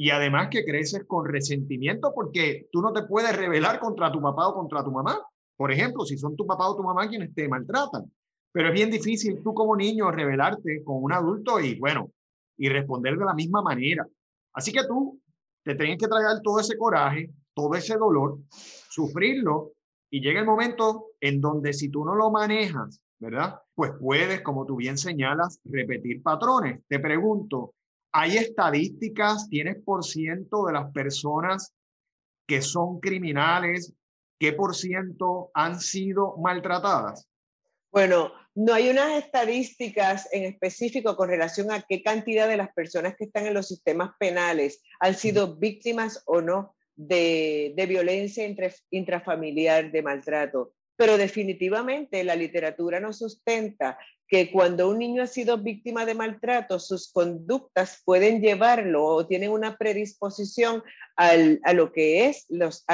y 0.00 0.08
además 0.08 0.48
que 0.50 0.64
creces 0.64 1.04
con 1.06 1.26
resentimiento 1.26 2.14
porque 2.14 2.68
tú 2.72 2.80
no 2.80 2.90
te 2.90 3.02
puedes 3.02 3.36
rebelar 3.36 3.78
contra 3.78 4.10
tu 4.10 4.18
papá 4.18 4.48
o 4.48 4.54
contra 4.54 4.82
tu 4.82 4.90
mamá. 4.90 5.20
Por 5.58 5.70
ejemplo, 5.70 6.06
si 6.06 6.16
son 6.16 6.34
tu 6.36 6.46
papá 6.46 6.70
o 6.70 6.74
tu 6.74 6.82
mamá 6.82 7.06
quienes 7.06 7.34
te 7.34 7.46
maltratan. 7.46 8.10
Pero 8.50 8.68
es 8.68 8.72
bien 8.72 8.90
difícil 8.90 9.42
tú 9.42 9.52
como 9.52 9.76
niño 9.76 10.10
rebelarte 10.10 10.82
con 10.84 11.04
un 11.04 11.12
adulto 11.12 11.60
y 11.60 11.78
bueno, 11.78 12.10
y 12.56 12.70
responder 12.70 13.18
de 13.18 13.26
la 13.26 13.34
misma 13.34 13.60
manera. 13.60 14.06
Así 14.54 14.72
que 14.72 14.86
tú 14.88 15.20
te 15.62 15.74
tienes 15.74 15.98
que 15.98 16.08
tragar 16.08 16.40
todo 16.42 16.60
ese 16.60 16.78
coraje, 16.78 17.28
todo 17.52 17.74
ese 17.74 17.98
dolor, 17.98 18.38
sufrirlo 18.48 19.72
y 20.08 20.22
llega 20.22 20.40
el 20.40 20.46
momento 20.46 21.08
en 21.20 21.42
donde 21.42 21.74
si 21.74 21.90
tú 21.90 22.06
no 22.06 22.14
lo 22.14 22.30
manejas, 22.30 23.02
¿verdad? 23.18 23.60
Pues 23.74 23.92
puedes, 24.00 24.40
como 24.40 24.64
tú 24.64 24.76
bien 24.76 24.96
señalas, 24.96 25.60
repetir 25.62 26.22
patrones. 26.22 26.80
Te 26.88 27.00
pregunto, 27.00 27.74
¿hay 28.12 28.36
estadísticas? 28.36 29.48
¿Tienes 29.48 29.82
por 29.84 30.04
ciento 30.04 30.66
de 30.66 30.72
las 30.72 30.92
personas 30.92 31.74
que 32.46 32.62
son 32.62 33.00
criminales? 33.00 33.92
¿Qué 34.38 34.52
por 34.52 34.74
ciento 34.74 35.50
han 35.54 35.80
sido 35.80 36.36
maltratadas? 36.38 37.28
Bueno, 37.92 38.32
no 38.54 38.72
hay 38.72 38.88
unas 38.88 39.22
estadísticas 39.22 40.28
en 40.32 40.44
específico 40.44 41.16
con 41.16 41.28
relación 41.28 41.70
a 41.72 41.82
qué 41.82 42.02
cantidad 42.02 42.48
de 42.48 42.56
las 42.56 42.72
personas 42.72 43.16
que 43.16 43.24
están 43.24 43.46
en 43.46 43.54
los 43.54 43.68
sistemas 43.68 44.12
penales 44.18 44.82
han 45.00 45.14
sido 45.14 45.56
víctimas 45.56 46.22
o 46.26 46.40
no 46.40 46.74
de, 46.96 47.74
violencia 47.88 48.44
intrafamiliar, 48.90 49.90
de 49.90 50.02
maltrato. 50.02 50.74
Pero 51.00 51.16
definitivamente 51.16 52.22
la 52.24 52.36
literatura 52.36 53.00
nos 53.00 53.20
sustenta 53.20 53.96
que 54.28 54.52
cuando 54.52 54.90
un 54.90 54.98
niño 54.98 55.22
ha 55.22 55.26
sido 55.26 55.56
víctima 55.56 56.04
de 56.04 56.12
maltrato, 56.12 56.78
sus 56.78 57.10
conductas 57.10 58.02
pueden 58.04 58.42
llevarlo 58.42 59.06
o 59.06 59.26
tienen 59.26 59.50
una 59.50 59.78
predisposición 59.78 60.82
a 61.16 61.72
lo 61.72 61.90
que 61.90 62.26
es 62.26 62.44
los, 62.50 62.84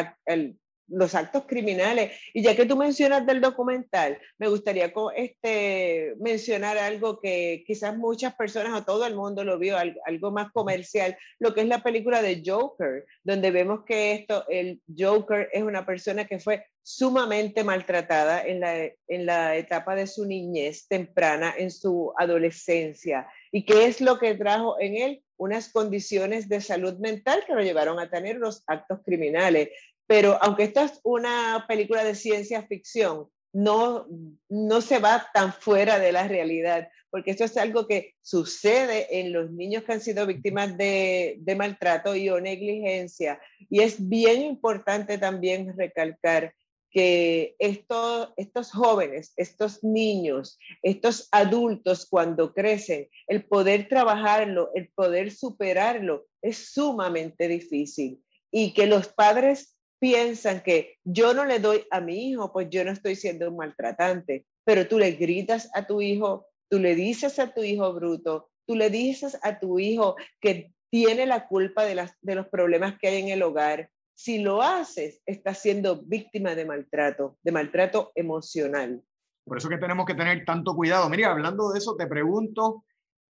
los 0.87 1.15
actos 1.17 1.47
criminales. 1.49 2.13
Y 2.33 2.45
ya 2.45 2.55
que 2.55 2.65
tú 2.65 2.77
mencionas 2.77 3.27
del 3.27 3.41
documental, 3.41 4.21
me 4.39 4.47
gustaría 4.47 4.93
este, 5.17 6.15
mencionar 6.21 6.79
algo 6.79 7.19
que 7.19 7.65
quizás 7.67 7.99
muchas 7.99 8.37
personas 8.37 8.73
o 8.73 8.85
todo 8.85 9.05
el 9.05 9.17
mundo 9.17 9.43
lo 9.43 9.59
vio, 9.59 9.77
algo 9.77 10.31
más 10.31 10.53
comercial, 10.53 11.19
lo 11.41 11.55
que 11.55 11.63
es 11.63 11.67
la 11.67 11.83
película 11.83 12.23
de 12.23 12.41
Joker, 12.47 13.05
donde 13.25 13.51
vemos 13.51 13.81
que 13.85 14.13
esto, 14.13 14.45
el 14.49 14.81
Joker 14.97 15.49
es 15.53 15.65
una 15.65 15.85
persona 15.85 16.25
que 16.25 16.39
fue 16.39 16.65
sumamente 16.89 17.65
maltratada 17.65 18.47
en 18.47 18.61
la, 18.61 18.85
en 18.85 19.27
la 19.27 19.57
etapa 19.57 19.97
de 19.97 20.07
su 20.07 20.25
niñez 20.25 20.87
temprana, 20.87 21.53
en 21.59 21.73
su 21.73 22.13
adolescencia. 22.17 23.27
¿Y 23.51 23.65
qué 23.65 23.87
es 23.87 24.01
lo 24.01 24.21
que 24.21 24.37
trajo 24.37 24.79
en 24.79 24.97
él? 24.97 25.23
unas 25.39 25.69
condiciones 25.69 26.49
de 26.49 26.61
salud 26.61 26.95
mental 26.99 27.43
que 27.47 27.55
lo 27.55 27.63
llevaron 27.63 27.99
a 27.99 28.11
tener 28.11 28.37
los 28.37 28.63
actos 28.67 29.01
criminales. 29.05 29.69
Pero 30.07 30.39
aunque 30.43 30.65
esta 30.65 30.85
es 30.85 31.01
una 31.03 31.65
película 31.69 32.05
de 32.05 32.15
ciencia 32.15 32.63
ficción, 32.67 33.29
no, 33.53 34.07
no 34.49 34.81
se 34.81 34.99
va 34.99 35.29
tan 35.33 35.53
fuera 35.53 35.99
de 35.99 36.13
la 36.13 36.29
realidad, 36.29 36.89
porque 37.11 37.31
esto 37.31 37.45
es 37.45 37.57
algo 37.57 37.87
que 37.87 38.15
sucede 38.23 39.21
en 39.21 39.33
los 39.33 39.51
niños 39.51 39.85
que 39.85 39.93
han 39.93 40.01
sido 40.01 40.27
víctimas 40.27 40.77
de, 40.77 41.37
de 41.41 41.55
maltrato 41.55 42.15
y 42.15 42.29
o 42.29 42.41
negligencia. 42.41 43.41
Y 43.69 43.81
es 43.81 44.09
bien 44.09 44.43
importante 44.43 45.19
también 45.19 45.77
recalcar 45.77 46.55
que 46.97 47.57
estos, 47.59 48.73
jóvenes, 48.73 49.35
estos 49.37 49.85
niños, 49.85 50.59
estos 50.83 51.29
adultos 51.31 52.07
cuando 52.09 52.55
crecen, 52.55 53.11
el 53.27 53.45
poder 53.45 53.87
trabajarlo, 53.87 54.71
el 54.75 54.89
poder 54.95 55.31
superarlo 55.31 56.25
es 56.41 56.73
sumamente 56.73 57.49
difícil 57.49 58.25
y 58.51 58.73
que 58.73 58.87
los 58.87 59.09
padres 59.09 59.77
piensan 59.99 60.63
que 60.63 60.97
yo 61.05 61.35
no 61.35 61.45
le 61.45 61.59
doy 61.59 61.85
a 61.91 62.01
mi 62.01 62.31
hijo, 62.31 62.51
pues 62.51 62.69
yo 62.71 62.83
no 62.83 62.93
estoy 62.93 63.15
siendo 63.15 63.51
un 63.51 63.59
maltratante, 63.59 64.47
pero 64.65 64.89
tú 64.89 64.99
le 64.99 65.11
gritas 65.13 65.69
a 65.75 65.87
tu 65.87 66.01
hijo, 66.01 66.47
tú 66.71 66.79
le 66.79 66.95
dices 66.95 67.39
a 67.39 67.53
tu 67.53 67.63
hijo 67.63 67.93
bruto, 67.93 68.49
tú 68.67 68.75
le 68.75 68.89
dices 68.89 69.39
a 69.43 69.61
tu 69.61 69.79
hijo 69.79 70.17
que 70.41 70.73
tiene 70.89 71.27
la 71.27 71.47
culpa 71.47 71.85
de 71.85 72.35
los 72.35 72.47
problemas 72.47 72.99
que 72.99 73.09
hay 73.09 73.21
en 73.21 73.29
el 73.29 73.43
hogar. 73.43 73.91
Si 74.17 74.43
lo 74.43 74.63
haces, 74.63 75.23
estás 75.27 75.61
siendo 75.61 76.03
víctima 76.03 76.55
de 76.55 76.65
maltrato, 76.65 77.39
de 77.43 77.53
maltrato 77.53 78.11
emocional. 78.15 79.03
Por 79.45 79.59
eso 79.59 79.69
que 79.69 79.79
tenemos 79.79 80.07
que 80.07 80.15
tener 80.15 80.45
tanto 80.45 80.75
cuidado. 80.75 81.09
Mira, 81.09 81.31
hablando 81.31 81.71
de 81.71 81.79
eso, 81.79 81.95
te 81.97 82.07
pregunto, 82.09 82.85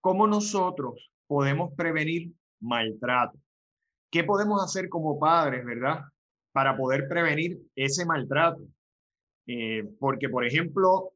¿cómo 0.02 0.28
nosotros 0.28 1.12
podemos 1.26 1.74
prevenir 1.76 2.32
maltrato? 2.60 3.40
¿Qué 4.12 4.24
podemos 4.24 4.64
hacer 4.64 4.90
como 4.90 5.18
padres, 5.18 5.66
verdad? 5.66 6.02
para 6.54 6.78
poder 6.78 7.10
prevenir 7.10 7.60
ese 7.76 8.06
maltrato. 8.06 8.62
Eh, 9.48 9.84
porque, 10.00 10.30
por 10.30 10.46
ejemplo, 10.46 11.12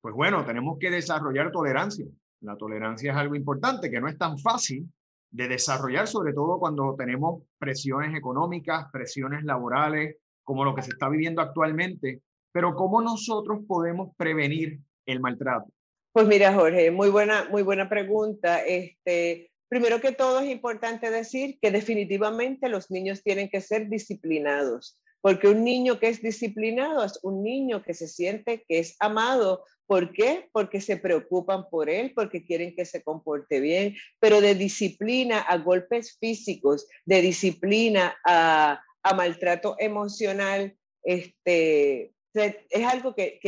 pues 0.00 0.14
bueno, 0.14 0.44
tenemos 0.44 0.78
que 0.80 0.90
desarrollar 0.90 1.52
tolerancia. 1.52 2.06
La 2.40 2.56
tolerancia 2.56 3.12
es 3.12 3.16
algo 3.16 3.36
importante 3.36 3.90
que 3.90 4.00
no 4.00 4.08
es 4.08 4.18
tan 4.18 4.38
fácil 4.38 4.90
de 5.30 5.48
desarrollar, 5.48 6.06
sobre 6.06 6.32
todo 6.32 6.58
cuando 6.58 6.94
tenemos 6.96 7.42
presiones 7.58 8.16
económicas, 8.16 8.86
presiones 8.92 9.44
laborales, 9.44 10.16
como 10.42 10.64
lo 10.64 10.74
que 10.74 10.82
se 10.82 10.90
está 10.90 11.08
viviendo 11.08 11.42
actualmente. 11.42 12.22
Pero 12.52 12.74
¿cómo 12.74 13.00
nosotros 13.02 13.60
podemos 13.66 14.14
prevenir 14.16 14.80
el 15.06 15.20
maltrato? 15.20 15.70
Pues 16.12 16.26
mira, 16.26 16.54
Jorge, 16.54 16.90
muy 16.90 17.10
buena, 17.10 17.46
muy 17.50 17.62
buena 17.62 17.88
pregunta. 17.88 18.64
Este, 18.64 19.50
Primero 19.68 20.00
que 20.00 20.12
todo 20.12 20.40
es 20.40 20.48
importante 20.48 21.10
decir 21.10 21.58
que 21.60 21.70
definitivamente 21.70 22.70
los 22.70 22.90
niños 22.90 23.22
tienen 23.22 23.50
que 23.50 23.60
ser 23.60 23.88
disciplinados, 23.88 24.98
porque 25.20 25.48
un 25.48 25.64
niño 25.64 25.98
que 25.98 26.08
es 26.08 26.22
disciplinado 26.22 27.04
es 27.04 27.18
un 27.22 27.42
niño 27.42 27.82
que 27.82 27.94
se 27.94 28.08
siente 28.08 28.64
que 28.68 28.78
es 28.78 28.96
amado. 29.00 29.64
¿Por 29.86 30.12
qué? 30.12 30.48
Porque 30.52 30.80
se 30.80 30.96
preocupan 30.96 31.68
por 31.70 31.88
él, 31.88 32.12
porque 32.14 32.44
quieren 32.44 32.74
que 32.76 32.84
se 32.84 33.02
comporte 33.02 33.60
bien, 33.60 33.96
pero 34.20 34.40
de 34.40 34.54
disciplina 34.54 35.40
a 35.40 35.56
golpes 35.56 36.18
físicos, 36.20 36.86
de 37.06 37.22
disciplina 37.22 38.16
a, 38.24 38.82
maltrato 39.16 39.74
emocional, 39.78 40.76
este, 41.02 42.12
es 42.34 42.84
algo 42.84 43.14
que, 43.14 43.40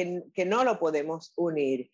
no 0.46 0.64
lo 0.64 0.78
podemos 0.78 1.34
unir. 1.36 1.90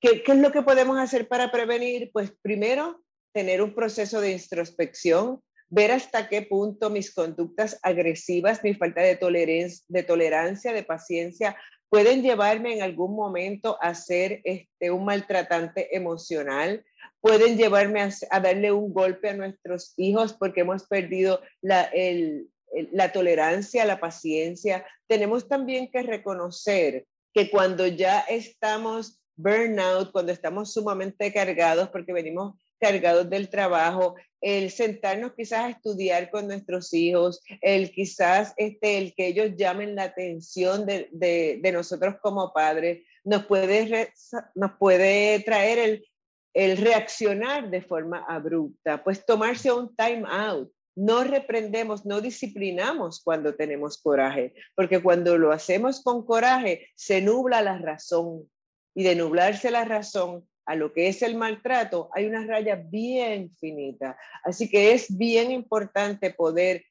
¿Qué, 0.00 0.24
¿Qué, 0.24 0.32
es 0.32 0.38
lo 0.38 0.50
que 0.50 0.62
podemos 0.62 0.98
hacer 0.98 1.28
para 1.28 1.52
prevenir? 1.52 2.10
Pues 2.12 2.32
primero, 2.42 3.00
tener 3.32 3.62
un 3.62 3.74
proceso 3.74 4.20
de 4.20 4.32
introspección, 4.32 5.40
ver 5.68 5.92
hasta 5.92 6.28
qué 6.28 6.42
punto 6.42 6.90
mis 6.90 7.12
conductas 7.12 7.78
agresivas, 7.82 8.62
mi 8.62 8.74
falta 8.74 9.02
de, 9.02 9.16
tolerancia, 9.16 10.72
de, 10.72 10.82
paciencia, 10.82 11.56
pueden 11.88 12.22
llevarme 12.22 12.74
en 12.74 12.82
algún 12.82 13.14
momento 13.14 13.78
a 13.80 13.94
ser 13.94 14.40
este, 14.44 14.90
un 14.90 15.04
maltratante 15.04 15.96
emocional, 15.96 16.84
pueden 17.20 17.56
llevarme 17.56 18.02
a, 18.02 18.40
darle 18.40 18.72
un 18.72 18.92
golpe 18.92 19.30
a 19.30 19.34
nuestros 19.34 19.94
hijos 19.96 20.32
porque 20.32 20.60
hemos 20.60 20.86
perdido 20.86 21.40
la 21.62 23.12
tolerancia, 23.12 23.84
la 23.84 23.98
paciencia. 23.98 24.86
Tenemos 25.08 25.48
también 25.48 25.90
que 25.90 26.02
reconocer 26.02 27.06
que 27.34 27.50
cuando 27.50 27.86
ya 27.86 28.20
estamos 28.20 29.20
burnout, 29.36 30.10
cuando 30.10 30.32
estamos 30.32 30.72
sumamente 30.72 31.32
cargados 31.32 31.90
porque 31.90 32.12
venimos 32.12 32.54
cargados 32.78 33.28
del 33.28 33.48
trabajo, 33.48 34.16
el 34.40 34.70
sentarnos 34.70 35.32
quizás 35.34 35.64
a 35.64 35.70
estudiar 35.70 36.30
con 36.30 36.46
nuestros 36.46 36.92
hijos, 36.92 37.42
el 37.60 37.90
quizás 37.90 38.54
este, 38.56 38.98
el 38.98 39.14
que 39.14 39.28
ellos 39.28 39.52
llamen 39.56 39.94
la 39.94 40.04
atención 40.04 40.86
de, 40.86 41.08
de, 41.12 41.72
nosotros 41.72 42.16
como 42.22 42.52
padres, 42.52 43.04
nos 43.24 43.46
puede, 43.46 44.12
nos 44.54 44.72
puede 44.78 45.40
traer 45.40 45.78
el, 45.78 46.08
el 46.54 46.76
reaccionar 46.76 47.70
de 47.70 47.82
forma 47.82 48.24
abrupta, 48.28 49.02
pues 49.02 49.24
tomarse 49.24 49.72
un 49.72 49.94
time 49.96 50.24
out. 50.28 50.70
No 50.94 51.24
reprendemos, 51.24 52.06
no 52.06 52.22
disciplinamos 52.22 53.22
cuando 53.22 53.54
tenemos 53.54 53.98
coraje, 53.98 54.54
porque 54.74 55.02
cuando 55.02 55.36
lo 55.36 55.52
hacemos 55.52 56.02
con 56.02 56.24
coraje 56.24 56.88
se 56.94 57.20
nubla 57.20 57.60
la 57.60 57.76
razón 57.78 58.48
y 58.94 59.02
de 59.02 59.14
nublarse 59.14 59.70
la 59.70 59.84
razón 59.84 60.48
a 60.66 60.74
lo 60.74 60.92
que 60.92 61.08
es 61.08 61.22
el 61.22 61.36
maltrato, 61.36 62.10
hay 62.12 62.26
una 62.26 62.44
raya 62.44 62.74
bien 62.74 63.50
finita. 63.52 64.18
Así 64.44 64.68
que 64.68 64.92
es 64.92 65.16
bien 65.16 65.50
importante 65.50 66.30
poder 66.30 66.84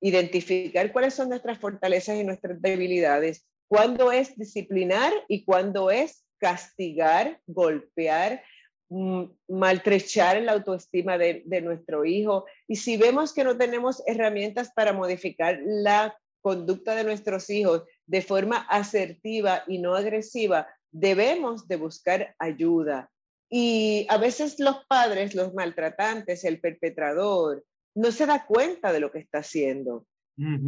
identificar 0.00 0.92
cuáles 0.92 1.14
son 1.14 1.30
nuestras 1.30 1.58
fortalezas 1.58 2.16
y 2.16 2.24
nuestras 2.24 2.60
debilidades, 2.60 3.46
cuándo 3.66 4.12
es 4.12 4.36
disciplinar 4.36 5.12
y 5.28 5.44
cuándo 5.44 5.90
es 5.90 6.24
castigar, 6.38 7.40
golpear, 7.46 8.42
mm, 8.90 9.24
maltrechar 9.48 10.42
la 10.42 10.52
autoestima 10.52 11.16
de, 11.16 11.42
de, 11.46 11.62
nuestro 11.62 12.04
hijo. 12.04 12.44
Y 12.68 12.76
si 12.76 12.98
vemos 12.98 13.32
que 13.32 13.44
no 13.44 13.56
tenemos 13.56 14.02
herramientas 14.06 14.70
para 14.74 14.92
modificar 14.92 15.58
la 15.64 16.14
conducta 16.42 16.94
de 16.94 17.04
nuestros 17.04 17.48
hijos 17.48 17.84
de 18.04 18.20
forma 18.20 18.58
asertiva 18.68 19.64
y 19.66 19.78
no 19.78 19.94
agresiva, 19.94 20.68
debemos 20.90 21.66
de 21.66 21.76
buscar 21.76 22.36
ayuda. 22.38 23.10
Y 23.56 24.04
a 24.10 24.18
veces 24.18 24.58
los 24.58 24.84
padres, 24.88 25.36
los 25.36 25.54
maltratantes, 25.54 26.42
el 26.42 26.58
perpetrador, 26.58 27.64
no 27.94 28.10
se 28.10 28.26
da 28.26 28.46
cuenta 28.46 28.92
de 28.92 28.98
lo 28.98 29.12
que 29.12 29.20
está 29.20 29.38
haciendo. 29.38 30.08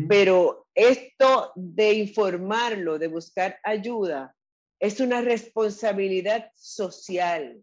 Pero 0.08 0.68
esto 0.72 1.50
de 1.56 1.94
informarlo, 1.94 3.00
de 3.00 3.08
buscar 3.08 3.58
ayuda, 3.64 4.36
es 4.78 5.00
una 5.00 5.20
responsabilidad 5.20 6.52
social 6.54 7.60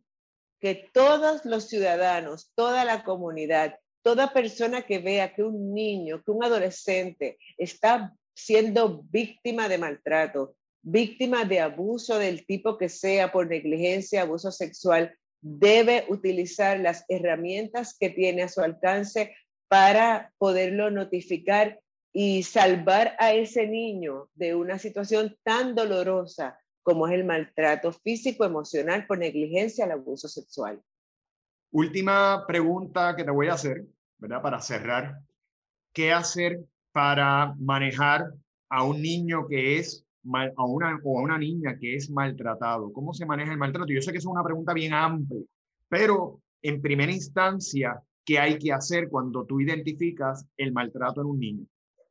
que 0.59 0.89
todos 0.93 1.45
los 1.45 1.69
ciudadanos, 1.69 2.51
toda 2.53 2.83
la 2.83 3.05
comunidad, 3.05 3.79
toda 4.01 4.33
persona 4.33 4.81
que 4.81 4.99
vea 4.99 5.33
que 5.33 5.43
un 5.43 5.73
niño, 5.73 6.21
que 6.21 6.31
un 6.31 6.43
adolescente 6.43 7.37
está 7.57 8.13
siendo 8.35 9.03
víctima 9.03 9.69
de 9.69 9.77
maltrato, 9.77 10.57
víctima 10.83 11.45
de 11.45 11.61
abuso 11.61 12.19
del 12.19 12.45
tipo 12.45 12.77
que 12.77 12.89
sea 12.89 13.31
por 13.31 13.47
negligencia, 13.47 14.21
abuso 14.21 14.51
sexual, 14.51 15.17
debe 15.41 16.05
utilizar 16.09 16.79
las 16.79 17.05
herramientas 17.09 17.97
que 17.97 18.09
tiene 18.09 18.43
a 18.43 18.49
su 18.49 18.61
alcance 18.61 19.35
para 19.67 20.31
poderlo 20.37 20.91
notificar 20.91 21.79
y 22.13 22.43
salvar 22.43 23.15
a 23.17 23.33
ese 23.33 23.65
niño 23.65 24.29
de 24.35 24.53
una 24.53 24.77
situación 24.77 25.35
tan 25.43 25.73
dolorosa 25.73 26.59
como 26.83 27.07
es 27.07 27.13
el 27.13 27.23
maltrato 27.23 27.91
físico, 27.93 28.43
emocional 28.43 29.07
por 29.07 29.17
negligencia, 29.17 29.85
el 29.85 29.91
abuso 29.91 30.27
sexual. 30.27 30.81
Última 31.71 32.45
pregunta 32.45 33.15
que 33.15 33.23
te 33.23 33.31
voy 33.31 33.47
a 33.47 33.53
hacer, 33.53 33.85
¿verdad? 34.17 34.41
Para 34.41 34.61
cerrar. 34.61 35.19
¿Qué 35.93 36.11
hacer 36.11 36.59
para 36.91 37.55
manejar 37.57 38.33
a 38.69 38.83
un 38.83 39.01
niño 39.01 39.47
que 39.47 39.79
es 39.79 40.05
a 40.57 40.65
una, 40.65 40.99
o 41.03 41.19
a 41.19 41.21
una 41.21 41.37
niña 41.37 41.77
que 41.79 41.95
es 41.95 42.09
maltratado? 42.09 42.91
¿Cómo 42.93 43.13
se 43.13 43.25
maneja 43.25 43.51
el 43.51 43.57
maltrato? 43.57 43.91
Yo 43.91 44.01
sé 44.01 44.11
que 44.11 44.17
es 44.17 44.25
una 44.25 44.43
pregunta 44.43 44.73
bien 44.73 44.93
amplia, 44.93 45.41
pero 45.89 46.41
en 46.61 46.81
primera 46.81 47.11
instancia, 47.11 48.01
¿qué 48.25 48.39
hay 48.39 48.57
que 48.57 48.71
hacer 48.71 49.09
cuando 49.09 49.45
tú 49.45 49.59
identificas 49.59 50.45
el 50.57 50.71
maltrato 50.71 51.21
en 51.21 51.27
un 51.27 51.39
niño? 51.39 51.65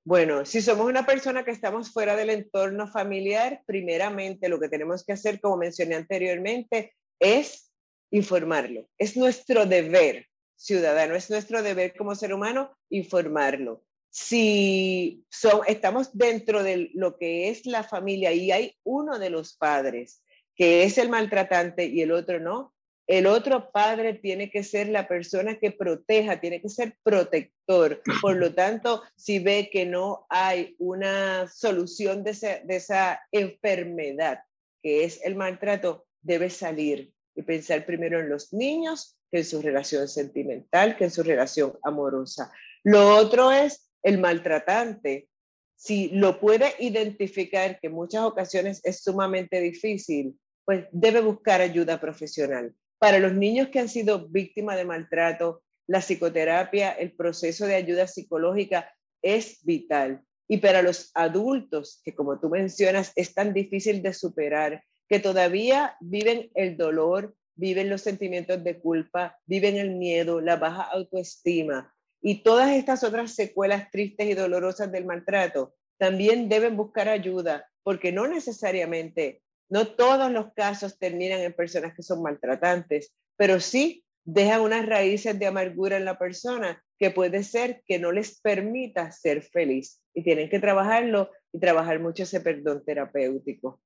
Bueno, 0.05 0.45
si 0.45 0.61
somos 0.61 0.87
una 0.87 1.07
persona 1.07 1.45
que 1.45 1.53
estamos 1.53 1.93
fuera 1.93 2.17
del 2.17 2.31
entorno 2.31 2.89
familiar, 2.89 3.63
primeramente 3.67 4.49
lo 4.49 4.59
que 4.59 4.69
tenemos 4.69 5.05
que 5.05 5.13
hacer, 5.13 5.41
como 5.41 5.57
mencioné 5.57 5.95
anteriormente, 5.95 6.93
es 7.21 7.73
informarlo. 8.11 8.89
Es 8.99 9.17
nuestro 9.17 9.65
deber 9.65 10.27
ciudadano, 10.57 11.15
es 11.15 11.31
nuestro 11.31 11.63
deber 11.63 11.95
como 11.97 12.15
ser 12.15 12.35
humano 12.35 12.77
informarlo. 12.91 13.85
Si 14.15 15.25
estamos 15.67 16.11
dentro 16.13 16.63
de 16.63 16.91
lo 16.93 17.17
que 17.17 17.49
es 17.49 17.65
la 17.65 17.83
familia 17.83 18.31
y 18.33 18.53
hay 18.53 18.77
uno 18.85 19.19
de 19.19 19.31
los 19.31 19.57
padres 19.57 20.23
que 20.55 20.85
es 20.85 20.99
el 20.99 21.09
maltratante 21.09 21.87
y 21.87 22.03
el 22.03 22.13
otro 22.13 22.39
no, 22.39 22.75
el 23.07 23.27
otro 23.27 23.73
padre 23.73 24.13
tiene 24.15 24.51
que 24.51 24.63
ser 24.65 24.89
la 24.89 25.09
persona 25.09 25.59
que 25.59 25.71
proteja, 25.71 26.41
tiene 26.41 26.61
que 26.61 26.69
ser 26.69 26.97
protector. 27.03 28.03
Por 28.21 28.37
lo 28.37 28.55
tanto, 28.55 29.03
si 29.17 29.39
ve 29.39 29.71
que 29.73 29.87
no 29.87 30.27
hay 30.29 30.77
una 30.79 31.49
solución 31.49 32.23
de, 32.23 32.33
de 32.65 32.77
esa 32.77 33.21
enfermedad 33.33 34.41
que 34.83 35.05
es 35.05 35.25
el 35.25 35.37
maltrato, 35.37 36.07
debe 36.21 36.51
salir 36.51 37.13
y 37.35 37.43
pensar 37.43 37.87
primero 37.87 38.21
en 38.21 38.29
los 38.29 38.53
niños 38.53 39.17
que 39.31 39.39
en 39.39 39.45
su 39.47 39.63
relación 39.63 40.07
sentimental, 40.07 40.97
que 40.97 41.05
en 41.05 41.11
su 41.11 41.23
relación 41.23 41.79
amorosa. 41.83 42.53
Lo 42.85 43.17
otro 43.17 43.51
es 43.51 43.92
el 44.03 44.19
maltratante. 44.19 45.29
Si 45.77 46.11
lo 46.11 46.41
puede 46.41 46.75
identificar, 46.79 47.79
que 47.81 47.89
en 47.89 47.95
muchas 47.95 48.23
ocasiones 48.23 48.81
es 48.85 49.03
sumamente 49.03 49.61
difícil, 49.61 50.39
pues 50.65 50.87
debe 50.93 51.21
buscar 51.21 51.61
ayuda 51.61 52.01
profesional. 52.01 52.75
Para 52.99 53.19
los 53.19 53.35
niños 53.35 53.69
que 53.69 53.81
han 53.81 53.89
sido 53.89 54.29
víctimas 54.29 54.77
de 54.77 54.85
maltrato, 54.85 55.63
la 55.89 56.01
psicoterapia, 56.01 56.93
el 56.93 57.13
proceso 57.13 57.67
de 57.67 57.75
ayuda 57.75 58.07
psicológica 58.07 58.95
es 59.23 59.65
vital. 59.65 60.23
Y 60.49 60.59
para 60.59 60.83
los 60.83 61.11
adultos, 61.15 62.01
que 62.05 62.15
como 62.15 62.39
tú 62.39 62.49
mencionas, 62.49 63.13
es 63.17 63.35
tan 63.35 63.53
difícil 63.53 64.03
de 64.03 64.15
superar, 64.15 64.85
que 65.09 65.19
todavía 65.19 65.97
viven 66.01 66.51
el 66.55 66.77
dolor, 66.77 67.35
viven 67.57 67.91
los 67.91 68.03
sentimientos 68.03 68.63
de 68.63 68.79
culpa, 68.79 69.37
viven 69.47 69.77
el 69.77 69.97
miedo, 69.97 70.41
la 70.41 70.57
baja 70.57 70.83
autoestima 70.83 71.93
y 72.23 72.43
todas 72.43 72.71
estas 72.71 73.05
otras 73.05 73.35
secuelas 73.35 73.91
tristes 73.91 74.29
y 74.29 74.35
dolorosas 74.35 74.91
del 74.91 75.05
maltrato, 75.05 75.75
también 75.99 76.49
deben 76.49 76.77
buscar 76.77 77.09
ayuda, 77.09 77.69
porque 77.83 78.13
no 78.13 78.27
necesariamente 78.27 79.43
no 79.69 79.89
todos 79.89 80.31
los 80.31 80.53
casos 80.55 80.99
terminan 80.99 81.41
en 81.41 81.53
personas 81.53 81.95
que 81.95 82.03
son 82.03 82.23
maltratantes, 82.23 83.15
pero 83.37 83.59
sí 83.59 84.05
dejan 84.25 84.61
unas 84.61 84.87
raíces 84.87 85.39
de 85.39 85.47
amargura 85.47 85.97
en 85.97 86.05
la 86.05 86.19
persona 86.19 86.83
que 86.99 87.11
puede 87.11 87.43
ser 87.43 87.83
que 87.87 87.99
no 87.99 88.13
les 88.13 88.41
permita 88.41 89.11
ser 89.11 89.43
feliz 89.43 90.01
y 90.15 90.23
tienen 90.23 90.49
que 90.49 90.61
trabajarlo 90.61 91.31
y 91.53 91.59
trabajar 91.59 91.99
mucho 92.01 92.23
ese 92.23 92.41
perdón 92.41 92.85
terapéutico. 92.85 93.81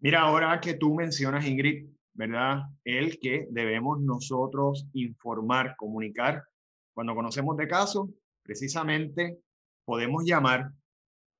Mira, 0.00 0.20
ahora 0.20 0.60
que 0.60 0.74
tú 0.74 0.94
mencionas, 0.94 1.46
Ingrid, 1.46 1.88
¿verdad? 2.14 2.62
El 2.84 3.18
que 3.20 3.46
debemos 3.50 4.00
nosotros 4.00 4.88
informar, 4.94 5.76
comunicar. 5.76 6.42
Cuando 6.98 7.14
conocemos 7.14 7.56
de 7.56 7.68
casos, 7.68 8.10
precisamente 8.42 9.38
podemos 9.84 10.24
llamar 10.24 10.72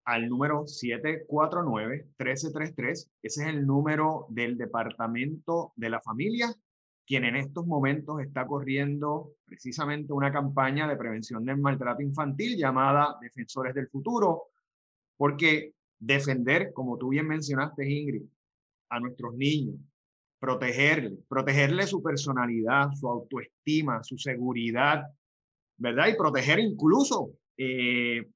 al 0.04 0.28
número 0.28 0.66
749-1333. 0.66 3.08
Ese 3.20 3.20
es 3.20 3.38
el 3.38 3.66
número 3.66 4.26
del 4.28 4.56
Departamento 4.56 5.72
de 5.74 5.90
la 5.90 6.00
Familia, 6.00 6.54
quien 7.04 7.24
en 7.24 7.34
estos 7.34 7.66
momentos 7.66 8.20
está 8.20 8.46
corriendo 8.46 9.32
precisamente 9.46 10.12
una 10.12 10.30
campaña 10.30 10.86
de 10.86 10.94
prevención 10.94 11.44
del 11.44 11.58
maltrato 11.58 12.02
infantil 12.02 12.56
llamada 12.56 13.16
Defensores 13.20 13.74
del 13.74 13.88
Futuro, 13.88 14.50
porque 15.16 15.74
defender, 15.98 16.72
como 16.72 16.96
tú 16.98 17.08
bien 17.08 17.26
mencionaste, 17.26 17.84
Ingrid, 17.84 18.22
a 18.90 19.00
nuestros 19.00 19.34
niños, 19.34 19.74
protegerle, 20.38 21.18
protegerle 21.28 21.84
su 21.88 22.00
personalidad, 22.00 22.92
su 22.92 23.08
autoestima, 23.08 24.04
su 24.04 24.16
seguridad, 24.18 25.02
¿verdad? 25.78 26.08
Y 26.08 26.16
proteger 26.16 26.58
incluso 26.58 27.32
eh, 27.56 28.28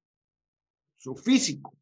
su 0.97 1.15
físico, 1.15 1.75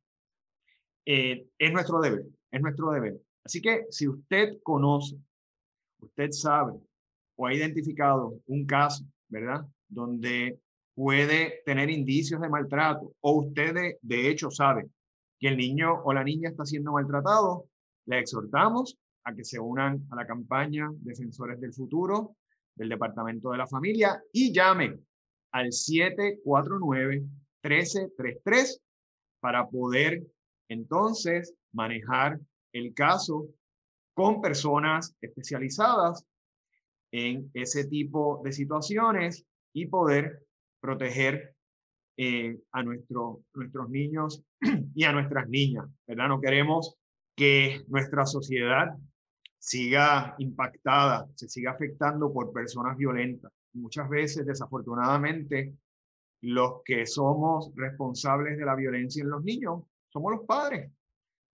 eh, 1.05 1.47
es 1.57 1.71
nuestro 1.71 1.99
deber, 2.01 2.25
es 2.51 2.61
nuestro 2.61 2.91
deber. 2.91 3.19
Así 3.43 3.61
que 3.61 3.85
si 3.89 4.07
usted 4.07 4.59
conoce, 4.63 5.17
usted 5.99 6.31
sabe 6.31 6.73
o 7.35 7.47
ha 7.47 7.53
identificado 7.53 8.39
un 8.47 8.65
caso, 8.65 9.05
¿verdad? 9.29 9.65
Donde 9.87 10.59
puede 10.93 11.61
tener 11.65 11.89
indicios 11.89 12.41
de 12.41 12.49
maltrato 12.49 13.13
o 13.21 13.31
usted 13.43 13.97
de, 14.01 14.29
hecho 14.29 14.51
sabe 14.51 14.89
que 15.39 15.47
el 15.47 15.57
niño 15.57 16.01
o 16.03 16.13
la 16.13 16.23
niña 16.23 16.49
está 16.49 16.65
siendo 16.65 16.91
maltratado, 16.91 17.67
le 18.05 18.19
exhortamos 18.19 18.97
a 19.23 19.33
que 19.33 19.43
se 19.43 19.59
unan 19.59 20.05
a 20.11 20.15
la 20.15 20.27
campaña 20.27 20.89
Defensores 20.93 21.59
del 21.59 21.73
Futuro 21.73 22.35
del 22.75 22.89
Departamento 22.89 23.51
de 23.51 23.57
la 23.57 23.67
Familia 23.67 24.21
y 24.33 24.53
llame 24.53 24.99
al 25.51 25.71
749 25.71 27.23
1333 27.63 28.81
para 29.39 29.67
poder 29.67 30.23
entonces 30.69 31.53
manejar 31.73 32.39
el 32.73 32.93
caso 32.93 33.47
con 34.13 34.41
personas 34.41 35.15
especializadas 35.21 36.25
en 37.11 37.49
ese 37.53 37.85
tipo 37.87 38.41
de 38.43 38.51
situaciones 38.51 39.45
y 39.73 39.87
poder 39.87 40.45
proteger 40.79 41.55
eh, 42.17 42.57
a 42.71 42.83
nuestro, 42.83 43.41
nuestros 43.53 43.89
niños 43.89 44.43
y 44.95 45.03
a 45.03 45.11
nuestras 45.11 45.47
niñas, 45.49 45.85
¿verdad? 46.07 46.27
No 46.27 46.41
queremos 46.41 46.95
que 47.35 47.81
nuestra 47.87 48.25
sociedad 48.25 48.89
siga 49.57 50.35
impactada, 50.39 51.27
se 51.35 51.47
siga 51.47 51.71
afectando 51.71 52.31
por 52.33 52.51
personas 52.51 52.97
violentas. 52.97 53.51
Muchas 53.73 54.09
veces, 54.09 54.45
desafortunadamente, 54.45 55.73
los 56.41 56.81
que 56.83 57.05
somos 57.05 57.71
responsables 57.75 58.57
de 58.57 58.65
la 58.65 58.75
violencia 58.75 59.23
en 59.23 59.29
los 59.29 59.43
niños 59.43 59.83
somos 60.09 60.31
los 60.33 60.45
padres, 60.45 60.91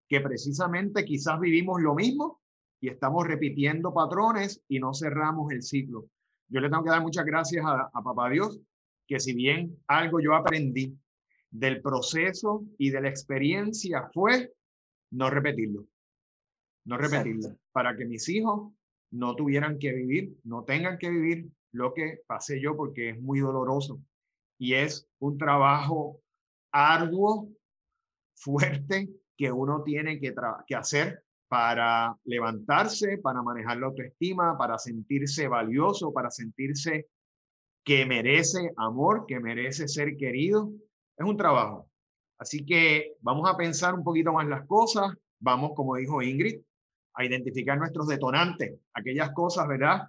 que 0.08 0.22
precisamente 0.22 1.04
quizás 1.04 1.40
vivimos 1.40 1.82
lo 1.82 1.96
mismo 1.96 2.42
y 2.80 2.90
estamos 2.90 3.26
repitiendo 3.28 3.94
patrones 3.94 4.62
y 4.68 4.80
no 4.80 4.94
cerramos 4.94 5.52
el 5.52 5.62
ciclo. 5.62 6.06
Yo 6.48 6.62
le 6.62 6.70
tengo 6.70 6.84
que 6.84 6.92
dar 6.92 7.02
muchas 7.02 7.26
gracias 7.26 7.66
a, 7.66 7.90
a 7.92 8.04
Papá 8.04 8.30
Dios, 8.30 8.60
que 9.08 9.20
si 9.20 9.34
bien 9.34 9.78
algo 9.88 10.20
yo 10.20 10.36
aprendí 10.36 10.98
del 11.50 11.82
proceso 11.82 12.66
y 12.78 12.92
de 12.92 13.02
la 13.02 13.10
experiencia 13.10 14.10
fue 14.14 14.54
no 15.12 15.30
repetirlo. 15.30 15.86
no 16.86 16.98
repetirlo, 16.98 17.58
para 17.72 17.96
que 17.96 18.06
mis 18.06 18.28
hijos 18.30 18.72
no 19.12 19.36
tuvieran 19.36 19.80
que 19.80 19.92
vivir, 19.92 20.38
no 20.44 20.64
tengan 20.64 20.98
que 20.98 21.10
vivir 21.10 21.50
lo 21.76 21.94
que 21.94 22.22
pasé 22.26 22.62
yo 22.62 22.76
porque 22.76 23.10
es 23.10 23.22
muy 23.22 23.40
doloroso 23.40 24.00
y 24.58 24.76
es 24.76 25.08
un 25.20 25.38
trabajo 25.38 26.22
arduo, 26.72 27.50
fuerte, 28.34 29.10
que 29.38 29.52
uno 29.52 29.84
tiene 29.84 30.20
que, 30.20 30.34
hacer 30.76 31.24
para 31.50 32.18
levantarse, 32.24 33.18
para 33.18 33.42
manejar 33.42 33.78
la 33.78 33.88
autoestima, 33.88 34.58
para 34.58 34.78
sentirse 34.78 35.48
valioso, 35.48 36.14
para 36.14 36.32
sentirse 36.32 37.08
que 37.84 38.06
merece 38.06 38.72
amor, 38.78 39.26
que 39.28 39.40
merece 39.40 39.88
ser 39.88 40.16
querido. 40.16 40.72
Es 41.18 41.26
un 41.26 41.36
trabajo. 41.36 41.90
Así 42.38 42.66
que 42.66 43.16
vamos 43.20 43.50
a 43.50 43.58
pensar 43.58 43.94
un 43.94 44.04
poquito 44.04 44.32
más 44.32 44.48
las 44.48 44.66
cosas. 44.66 45.14
Vamos, 45.40 45.72
como 45.76 45.96
dijo 45.96 46.22
Ingrid, 46.22 46.62
a 47.14 47.26
identificar 47.26 47.78
nuestros 47.78 48.08
detonantes, 48.08 48.80
aquellas 48.94 49.32
cosas, 49.32 49.68
¿verdad? 49.68 50.04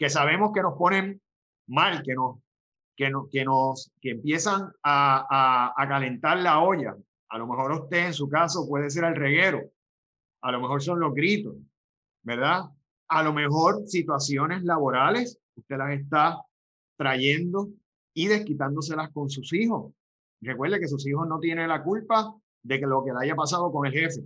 Que 0.00 0.08
sabemos 0.08 0.52
que 0.54 0.62
nos 0.62 0.78
ponen 0.78 1.20
mal, 1.68 2.02
que 2.02 2.14
nos, 2.14 2.38
que 2.96 3.10
nos, 3.10 3.28
que 3.30 3.44
nos, 3.44 3.92
que 4.00 4.10
empiezan 4.12 4.72
a, 4.82 5.26
a, 5.28 5.74
a 5.76 5.88
calentar 5.88 6.38
la 6.38 6.60
olla. 6.60 6.96
A 7.28 7.36
lo 7.36 7.46
mejor 7.46 7.72
usted 7.72 8.06
en 8.06 8.14
su 8.14 8.26
caso 8.26 8.66
puede 8.66 8.88
ser 8.88 9.04
el 9.04 9.14
reguero, 9.14 9.60
a 10.42 10.52
lo 10.52 10.60
mejor 10.62 10.82
son 10.82 11.00
los 11.00 11.12
gritos, 11.12 11.54
¿verdad? 12.22 12.64
A 13.08 13.22
lo 13.22 13.34
mejor 13.34 13.86
situaciones 13.86 14.62
laborales, 14.62 15.38
usted 15.54 15.76
las 15.76 15.92
está 15.92 16.38
trayendo 16.96 17.68
y 18.14 18.26
desquitándoselas 18.28 19.10
con 19.12 19.28
sus 19.28 19.52
hijos. 19.52 19.92
Recuerde 20.40 20.80
que 20.80 20.88
sus 20.88 21.06
hijos 21.06 21.28
no 21.28 21.40
tienen 21.40 21.68
la 21.68 21.82
culpa 21.82 22.34
de 22.62 22.80
que 22.80 22.86
lo 22.86 23.04
que 23.04 23.12
le 23.12 23.18
haya 23.20 23.36
pasado 23.36 23.70
con 23.70 23.86
el 23.86 23.92
jefe. 23.92 24.22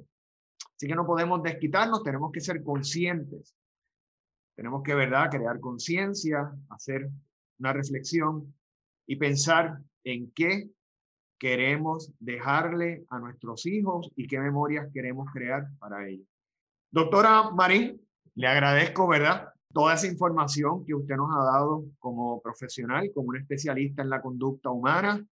Así 0.76 0.87
que 0.87 0.94
no 0.94 1.04
podemos 1.04 1.42
desquitarnos, 1.42 2.04
tenemos 2.04 2.30
que 2.30 2.40
ser 2.40 2.62
conscientes. 2.62 3.56
Tenemos 4.57 4.83
que, 4.83 4.95
¿verdad?, 4.95 5.31
crear 5.31 5.61
conciencia, 5.61 6.53
hacer 6.71 7.09
una 7.59 7.73
reflexión 7.73 8.55
y 9.07 9.17
pensar 9.17 9.79
en 10.05 10.31
qué 10.33 10.71
queremos 11.38 12.12
dejarle 12.21 13.05
a 13.11 13.19
nuestros 13.19 13.67
hijos 13.67 14.11
y 14.17 14.27
qué 14.27 14.38
memorias 14.38 14.88
queremos 14.93 15.29
crear 15.33 15.67
para 15.79 16.09
ellos. 16.09 16.27
Doctora 16.90 17.51
Marín, 17.51 18.01
le 18.37 18.47
agradezco, 18.47 19.09
¿verdad? 19.09 19.49
Toda 19.73 19.95
esa 19.95 20.07
información 20.07 20.85
que 20.85 20.95
usted 20.95 21.17
nos 21.17 21.35
ha 21.35 21.45
dado 21.45 21.85
como 21.99 22.40
profesional, 22.40 23.11
como 23.12 23.29
un 23.29 23.37
especialista 23.37 24.03
en 24.03 24.11
la 24.11 24.23
conducta 24.23 24.71
humana. 24.71 25.25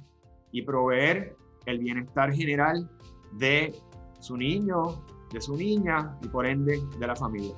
y 0.51 0.61
proveer 0.61 1.35
el 1.65 1.79
bienestar 1.79 2.31
general 2.31 2.89
de 3.33 3.75
su 4.19 4.37
niño, 4.37 5.03
de 5.31 5.41
su 5.41 5.57
niña 5.57 6.17
y 6.21 6.27
por 6.27 6.45
ende 6.45 6.79
de 6.99 7.07
la 7.07 7.15
familia. 7.15 7.55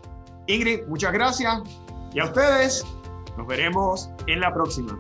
Ingrid, 0.47 0.87
muchas 0.87 1.13
gracias 1.13 1.61
y 2.13 2.19
a 2.19 2.25
ustedes 2.25 2.85
nos 3.37 3.45
veremos 3.45 4.09
en 4.27 4.39
la 4.39 4.53
próxima. 4.53 4.97